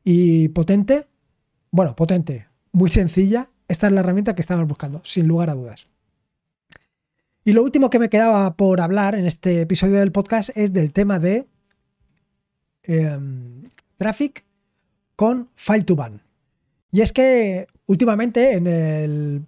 y 0.03 0.49
potente, 0.49 1.07
bueno, 1.71 1.95
potente, 1.95 2.45
muy 2.71 2.89
sencilla, 2.89 3.49
esta 3.67 3.87
es 3.87 3.93
la 3.93 4.01
herramienta 4.01 4.35
que 4.35 4.43
estamos 4.43 4.67
buscando, 4.67 5.01
sin 5.03 5.27
lugar 5.27 5.49
a 5.49 5.55
dudas. 5.55 5.87
Y 7.43 7.53
lo 7.53 7.63
último 7.63 7.89
que 7.89 7.97
me 7.97 8.09
quedaba 8.09 8.55
por 8.55 8.79
hablar 8.79 9.15
en 9.15 9.25
este 9.25 9.61
episodio 9.61 9.95
del 9.95 10.11
podcast 10.11 10.55
es 10.55 10.71
del 10.71 10.93
tema 10.93 11.17
de 11.17 11.47
Em, 12.85 13.69
traffic 13.97 14.43
con 15.15 15.49
File2Ban. 15.55 16.21
Y 16.91 17.01
es 17.01 17.13
que 17.13 17.67
últimamente 17.87 18.53
en 18.53 18.67
el 18.67 19.45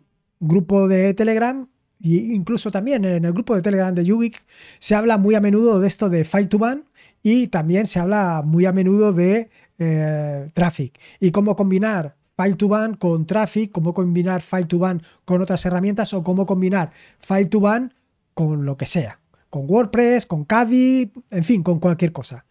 grupo 0.48 0.88
de 0.88 1.14
Telegram 1.14 1.68
e 2.02 2.16
incluso 2.34 2.72
también 2.72 3.06
en 3.06 3.26
el 3.26 3.34
grupo 3.34 3.56
de 3.56 3.62
Telegram 3.62 3.94
de 3.94 4.06
Yugik 4.06 4.46
se 4.80 4.96
habla 4.96 5.18
muy 5.18 5.36
a 5.36 5.42
menudo 5.42 5.80
de 5.80 5.88
esto 5.88 6.10
de 6.10 6.26
File2Ban 6.26 6.84
y 7.24 7.48
también 7.48 7.88
se 7.88 8.00
habla 8.00 8.44
muy 8.46 8.66
a 8.66 8.72
menudo 8.72 9.14
de 9.14 9.50
eh, 9.80 10.48
Traffic 10.54 11.00
y 11.20 11.32
cómo 11.32 11.56
combinar 11.56 12.16
File2Ban 12.38 12.98
con 12.98 13.26
Traffic, 13.26 13.72
cómo 13.72 13.94
combinar 13.94 14.44
File2Ban 14.44 15.02
con 15.24 15.42
otras 15.42 15.66
herramientas 15.66 16.14
o 16.14 16.24
cómo 16.24 16.46
combinar 16.46 16.92
File2Ban 17.26 17.94
con 18.34 18.66
lo 18.66 18.78
que 18.78 18.86
sea, 18.86 19.22
con 19.50 19.66
WordPress, 19.70 20.26
con 20.26 20.44
Caddy, 20.44 21.12
en 21.32 21.44
fin, 21.44 21.64
con 21.64 21.80
cualquier 21.80 22.12
cosa. 22.12 22.46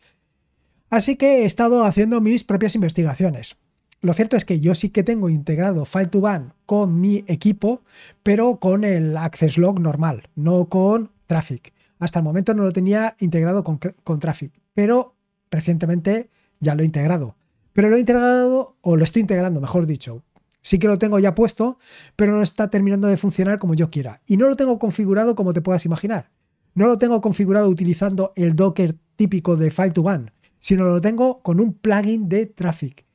Así 0.88 1.16
que 1.16 1.42
he 1.42 1.44
estado 1.44 1.84
haciendo 1.84 2.20
mis 2.20 2.44
propias 2.44 2.74
investigaciones. 2.74 3.56
Lo 4.04 4.12
cierto 4.12 4.36
es 4.36 4.44
que 4.44 4.60
yo 4.60 4.74
sí 4.74 4.90
que 4.90 5.02
tengo 5.02 5.30
integrado 5.30 5.86
File2Ban 5.86 6.52
con 6.66 7.00
mi 7.00 7.24
equipo, 7.26 7.84
pero 8.22 8.60
con 8.60 8.84
el 8.84 9.16
Access 9.16 9.56
Log 9.56 9.80
normal, 9.80 10.28
no 10.34 10.68
con 10.68 11.10
Traffic. 11.26 11.72
Hasta 11.98 12.18
el 12.18 12.24
momento 12.26 12.52
no 12.52 12.64
lo 12.64 12.72
tenía 12.74 13.16
integrado 13.20 13.64
con, 13.64 13.78
con 13.78 14.20
Traffic, 14.20 14.52
pero 14.74 15.14
recientemente 15.50 16.28
ya 16.60 16.74
lo 16.74 16.82
he 16.82 16.84
integrado. 16.84 17.36
Pero 17.72 17.88
lo 17.88 17.96
he 17.96 18.00
integrado, 18.00 18.76
o 18.82 18.96
lo 18.96 19.04
estoy 19.04 19.22
integrando, 19.22 19.62
mejor 19.62 19.86
dicho. 19.86 20.22
Sí 20.60 20.78
que 20.78 20.86
lo 20.86 20.98
tengo 20.98 21.18
ya 21.18 21.34
puesto, 21.34 21.78
pero 22.14 22.32
no 22.32 22.42
está 22.42 22.68
terminando 22.68 23.08
de 23.08 23.16
funcionar 23.16 23.58
como 23.58 23.72
yo 23.72 23.88
quiera. 23.90 24.20
Y 24.26 24.36
no 24.36 24.50
lo 24.50 24.56
tengo 24.56 24.78
configurado 24.78 25.34
como 25.34 25.54
te 25.54 25.62
puedas 25.62 25.86
imaginar. 25.86 26.28
No 26.74 26.88
lo 26.88 26.98
tengo 26.98 27.22
configurado 27.22 27.70
utilizando 27.70 28.34
el 28.36 28.54
Docker 28.54 28.96
típico 29.16 29.56
de 29.56 29.72
File2Ban, 29.72 30.30
sino 30.58 30.84
lo 30.84 31.00
tengo 31.00 31.40
con 31.40 31.58
un 31.58 31.72
plugin 31.72 32.28
de 32.28 32.44
Traffic. 32.44 33.06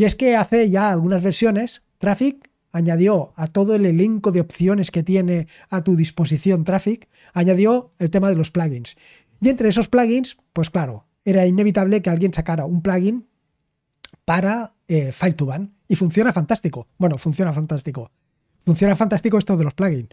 Y 0.00 0.06
es 0.06 0.14
que 0.14 0.34
hace 0.34 0.70
ya 0.70 0.90
algunas 0.90 1.22
versiones, 1.22 1.82
Traffic 1.98 2.50
añadió 2.72 3.34
a 3.36 3.46
todo 3.46 3.74
el 3.74 3.84
elenco 3.84 4.32
de 4.32 4.40
opciones 4.40 4.90
que 4.90 5.02
tiene 5.02 5.46
a 5.68 5.84
tu 5.84 5.94
disposición 5.94 6.64
Traffic, 6.64 7.06
añadió 7.34 7.92
el 7.98 8.08
tema 8.08 8.30
de 8.30 8.34
los 8.34 8.50
plugins. 8.50 8.96
Y 9.42 9.50
entre 9.50 9.68
esos 9.68 9.88
plugins, 9.88 10.38
pues 10.54 10.70
claro, 10.70 11.04
era 11.22 11.44
inevitable 11.44 12.00
que 12.00 12.08
alguien 12.08 12.32
sacara 12.32 12.64
un 12.64 12.80
plugin 12.80 13.28
para 14.24 14.72
eh, 14.88 15.12
File2Ban 15.12 15.72
y 15.86 15.96
funciona 15.96 16.32
fantástico. 16.32 16.88
Bueno, 16.96 17.18
funciona 17.18 17.52
fantástico. 17.52 18.10
Funciona 18.64 18.96
fantástico 18.96 19.36
esto 19.36 19.58
de 19.58 19.64
los 19.64 19.74
plugins. 19.74 20.08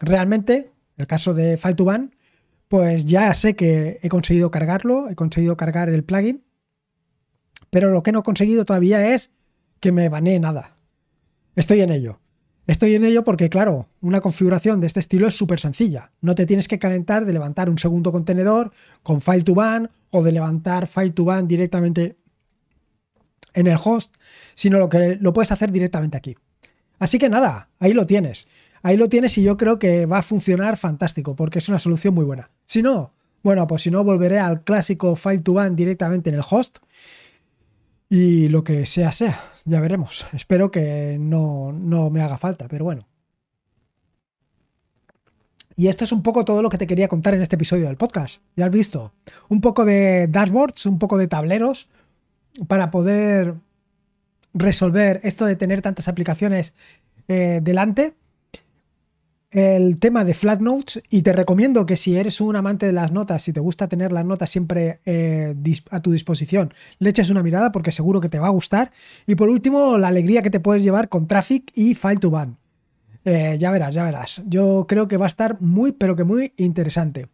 Realmente, 0.00 0.72
el 0.96 1.06
caso 1.06 1.34
de 1.34 1.58
File2Ban, 1.58 2.12
pues 2.68 3.04
ya 3.04 3.34
sé 3.34 3.56
que 3.56 4.00
he 4.02 4.08
conseguido 4.08 4.50
cargarlo, 4.50 5.10
he 5.10 5.14
conseguido 5.16 5.54
cargar 5.58 5.90
el 5.90 6.02
plugin, 6.02 6.46
pero 7.70 7.90
lo 7.90 8.02
que 8.02 8.12
no 8.12 8.20
he 8.20 8.22
conseguido 8.22 8.64
todavía 8.64 9.14
es 9.14 9.30
que 9.80 9.92
me 9.92 10.08
banee 10.08 10.38
nada. 10.38 10.76
Estoy 11.54 11.80
en 11.80 11.90
ello. 11.90 12.20
Estoy 12.66 12.96
en 12.96 13.04
ello 13.04 13.22
porque, 13.22 13.48
claro, 13.48 13.88
una 14.00 14.20
configuración 14.20 14.80
de 14.80 14.88
este 14.88 14.98
estilo 14.98 15.28
es 15.28 15.36
súper 15.36 15.60
sencilla. 15.60 16.10
No 16.20 16.34
te 16.34 16.46
tienes 16.46 16.66
que 16.66 16.80
calentar 16.80 17.24
de 17.24 17.32
levantar 17.32 17.70
un 17.70 17.78
segundo 17.78 18.10
contenedor 18.10 18.72
con 19.04 19.20
file2ban 19.20 19.90
o 20.10 20.22
de 20.24 20.32
levantar 20.32 20.88
file2ban 20.88 21.46
directamente 21.46 22.16
en 23.54 23.68
el 23.68 23.78
host, 23.82 24.14
sino 24.54 24.78
lo 24.78 24.88
que 24.88 25.16
lo 25.20 25.32
puedes 25.32 25.52
hacer 25.52 25.70
directamente 25.70 26.16
aquí. 26.16 26.36
Así 26.98 27.18
que 27.18 27.28
nada, 27.28 27.70
ahí 27.78 27.92
lo 27.92 28.06
tienes. 28.06 28.48
Ahí 28.82 28.96
lo 28.96 29.08
tienes 29.08 29.36
y 29.38 29.42
yo 29.42 29.56
creo 29.56 29.78
que 29.78 30.06
va 30.06 30.18
a 30.18 30.22
funcionar 30.22 30.76
fantástico 30.76 31.36
porque 31.36 31.60
es 31.60 31.68
una 31.68 31.78
solución 31.78 32.14
muy 32.14 32.24
buena. 32.24 32.50
Si 32.64 32.82
no, 32.82 33.14
bueno, 33.42 33.66
pues 33.66 33.82
si 33.82 33.90
no, 33.90 34.02
volveré 34.02 34.40
al 34.40 34.62
clásico 34.62 35.14
File 35.14 35.38
to 35.38 35.54
Ban 35.54 35.76
directamente 35.76 36.30
en 36.30 36.36
el 36.36 36.42
host 36.48 36.78
y 38.08 38.48
lo 38.48 38.64
que 38.64 38.86
sea, 38.86 39.12
sea. 39.12 39.52
Ya 39.64 39.80
veremos. 39.80 40.26
Espero 40.32 40.70
que 40.70 41.16
no, 41.18 41.72
no 41.72 42.10
me 42.10 42.22
haga 42.22 42.38
falta, 42.38 42.68
pero 42.68 42.84
bueno. 42.84 43.06
Y 45.74 45.88
esto 45.88 46.04
es 46.04 46.12
un 46.12 46.22
poco 46.22 46.44
todo 46.44 46.62
lo 46.62 46.70
que 46.70 46.78
te 46.78 46.86
quería 46.86 47.08
contar 47.08 47.34
en 47.34 47.42
este 47.42 47.56
episodio 47.56 47.86
del 47.86 47.96
podcast. 47.96 48.40
Ya 48.56 48.64
has 48.66 48.70
visto. 48.70 49.12
Un 49.48 49.60
poco 49.60 49.84
de 49.84 50.26
dashboards, 50.28 50.86
un 50.86 50.98
poco 50.98 51.18
de 51.18 51.28
tableros 51.28 51.88
para 52.66 52.90
poder 52.90 53.56
resolver 54.54 55.20
esto 55.22 55.44
de 55.44 55.56
tener 55.56 55.82
tantas 55.82 56.08
aplicaciones 56.08 56.72
eh, 57.28 57.60
delante 57.62 58.14
el 59.50 59.98
tema 60.00 60.24
de 60.24 60.34
flat 60.34 60.60
notes 60.60 61.02
y 61.08 61.22
te 61.22 61.32
recomiendo 61.32 61.86
que 61.86 61.96
si 61.96 62.16
eres 62.16 62.40
un 62.40 62.56
amante 62.56 62.86
de 62.86 62.92
las 62.92 63.12
notas, 63.12 63.42
si 63.42 63.52
te 63.52 63.60
gusta 63.60 63.88
tener 63.88 64.12
las 64.12 64.24
notas 64.24 64.50
siempre 64.50 65.00
eh, 65.06 65.54
a 65.90 66.00
tu 66.00 66.12
disposición, 66.12 66.74
le 66.98 67.10
eches 67.10 67.30
una 67.30 67.42
mirada 67.42 67.72
porque 67.72 67.92
seguro 67.92 68.20
que 68.20 68.28
te 68.28 68.38
va 68.38 68.48
a 68.48 68.50
gustar. 68.50 68.92
Y 69.26 69.34
por 69.34 69.48
último, 69.48 69.98
la 69.98 70.08
alegría 70.08 70.42
que 70.42 70.50
te 70.50 70.60
puedes 70.60 70.82
llevar 70.82 71.08
con 71.08 71.26
Traffic 71.26 71.70
y 71.74 71.94
File 71.94 72.16
to 72.16 72.30
Ban. 72.30 72.58
Eh, 73.24 73.56
ya 73.58 73.70
verás, 73.70 73.94
ya 73.94 74.04
verás. 74.04 74.42
Yo 74.46 74.86
creo 74.88 75.08
que 75.08 75.16
va 75.16 75.26
a 75.26 75.28
estar 75.28 75.60
muy, 75.60 75.92
pero 75.92 76.16
que 76.16 76.24
muy 76.24 76.52
interesante. 76.56 77.28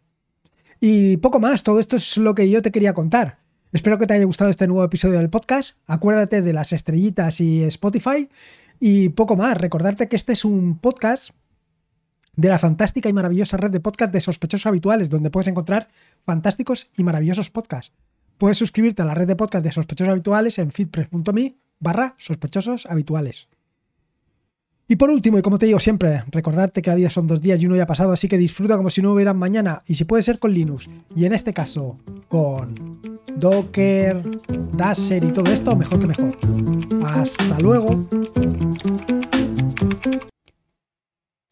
Y 0.79 1.17
poco 1.17 1.39
más, 1.39 1.63
todo 1.63 1.79
esto 1.79 1.95
es 1.95 2.17
lo 2.17 2.35
que 2.35 2.49
yo 2.49 2.61
te 2.61 2.71
quería 2.71 2.93
contar. 2.93 3.39
Espero 3.71 3.97
que 3.97 4.05
te 4.05 4.13
haya 4.13 4.25
gustado 4.25 4.51
este 4.51 4.67
nuevo 4.67 4.83
episodio 4.83 5.17
del 5.17 5.29
podcast. 5.29 5.77
Acuérdate 5.87 6.41
de 6.41 6.53
las 6.53 6.73
estrellitas 6.73 7.41
y 7.41 7.63
Spotify. 7.63 8.29
Y 8.79 9.09
poco 9.09 9.35
más, 9.35 9.57
recordarte 9.57 10.07
que 10.07 10.15
este 10.15 10.33
es 10.33 10.45
un 10.45 10.77
podcast 10.77 11.31
de 12.35 12.49
la 12.49 12.59
fantástica 12.59 13.09
y 13.09 13.13
maravillosa 13.13 13.57
red 13.57 13.71
de 13.71 13.79
podcast 13.79 14.11
de 14.11 14.21
sospechosos 14.21 14.65
habituales, 14.65 15.09
donde 15.09 15.29
puedes 15.29 15.47
encontrar 15.47 15.89
fantásticos 16.25 16.87
y 16.97 17.03
maravillosos 17.03 17.51
podcasts. 17.51 17.93
Puedes 18.37 18.57
suscribirte 18.57 19.01
a 19.01 19.05
la 19.05 19.13
red 19.13 19.27
de 19.27 19.35
podcast 19.35 19.63
de 19.63 19.71
sospechosos 19.71 20.11
habituales 20.11 20.59
en 20.59 20.71
feedpress.me 20.71 21.55
barra 21.79 22.15
sospechosos 22.17 22.85
habituales. 22.85 23.47
Y 24.87 24.97
por 24.97 25.09
último, 25.09 25.37
y 25.37 25.41
como 25.41 25.57
te 25.57 25.65
digo 25.65 25.79
siempre, 25.79 26.23
recordarte 26.29 26.81
que 26.81 26.89
la 26.89 26.95
vida 26.95 27.09
son 27.09 27.25
dos 27.25 27.41
días 27.41 27.61
y 27.61 27.67
uno 27.67 27.75
ya 27.75 27.85
pasado, 27.85 28.11
así 28.11 28.27
que 28.27 28.37
disfruta 28.37 28.75
como 28.75 28.89
si 28.89 29.01
no 29.01 29.13
hubieran 29.13 29.37
mañana, 29.37 29.81
y 29.87 29.95
si 29.95 30.03
puede 30.03 30.23
ser 30.23 30.39
con 30.39 30.53
Linux, 30.53 30.89
y 31.15 31.25
en 31.25 31.33
este 31.33 31.53
caso 31.53 31.97
con 32.27 33.01
Docker, 33.37 34.21
Dasher 34.73 35.23
y 35.23 35.31
todo 35.31 35.51
esto, 35.51 35.75
mejor 35.75 35.99
que 35.99 36.07
mejor. 36.07 36.37
Hasta 37.05 37.59
luego. 37.59 38.07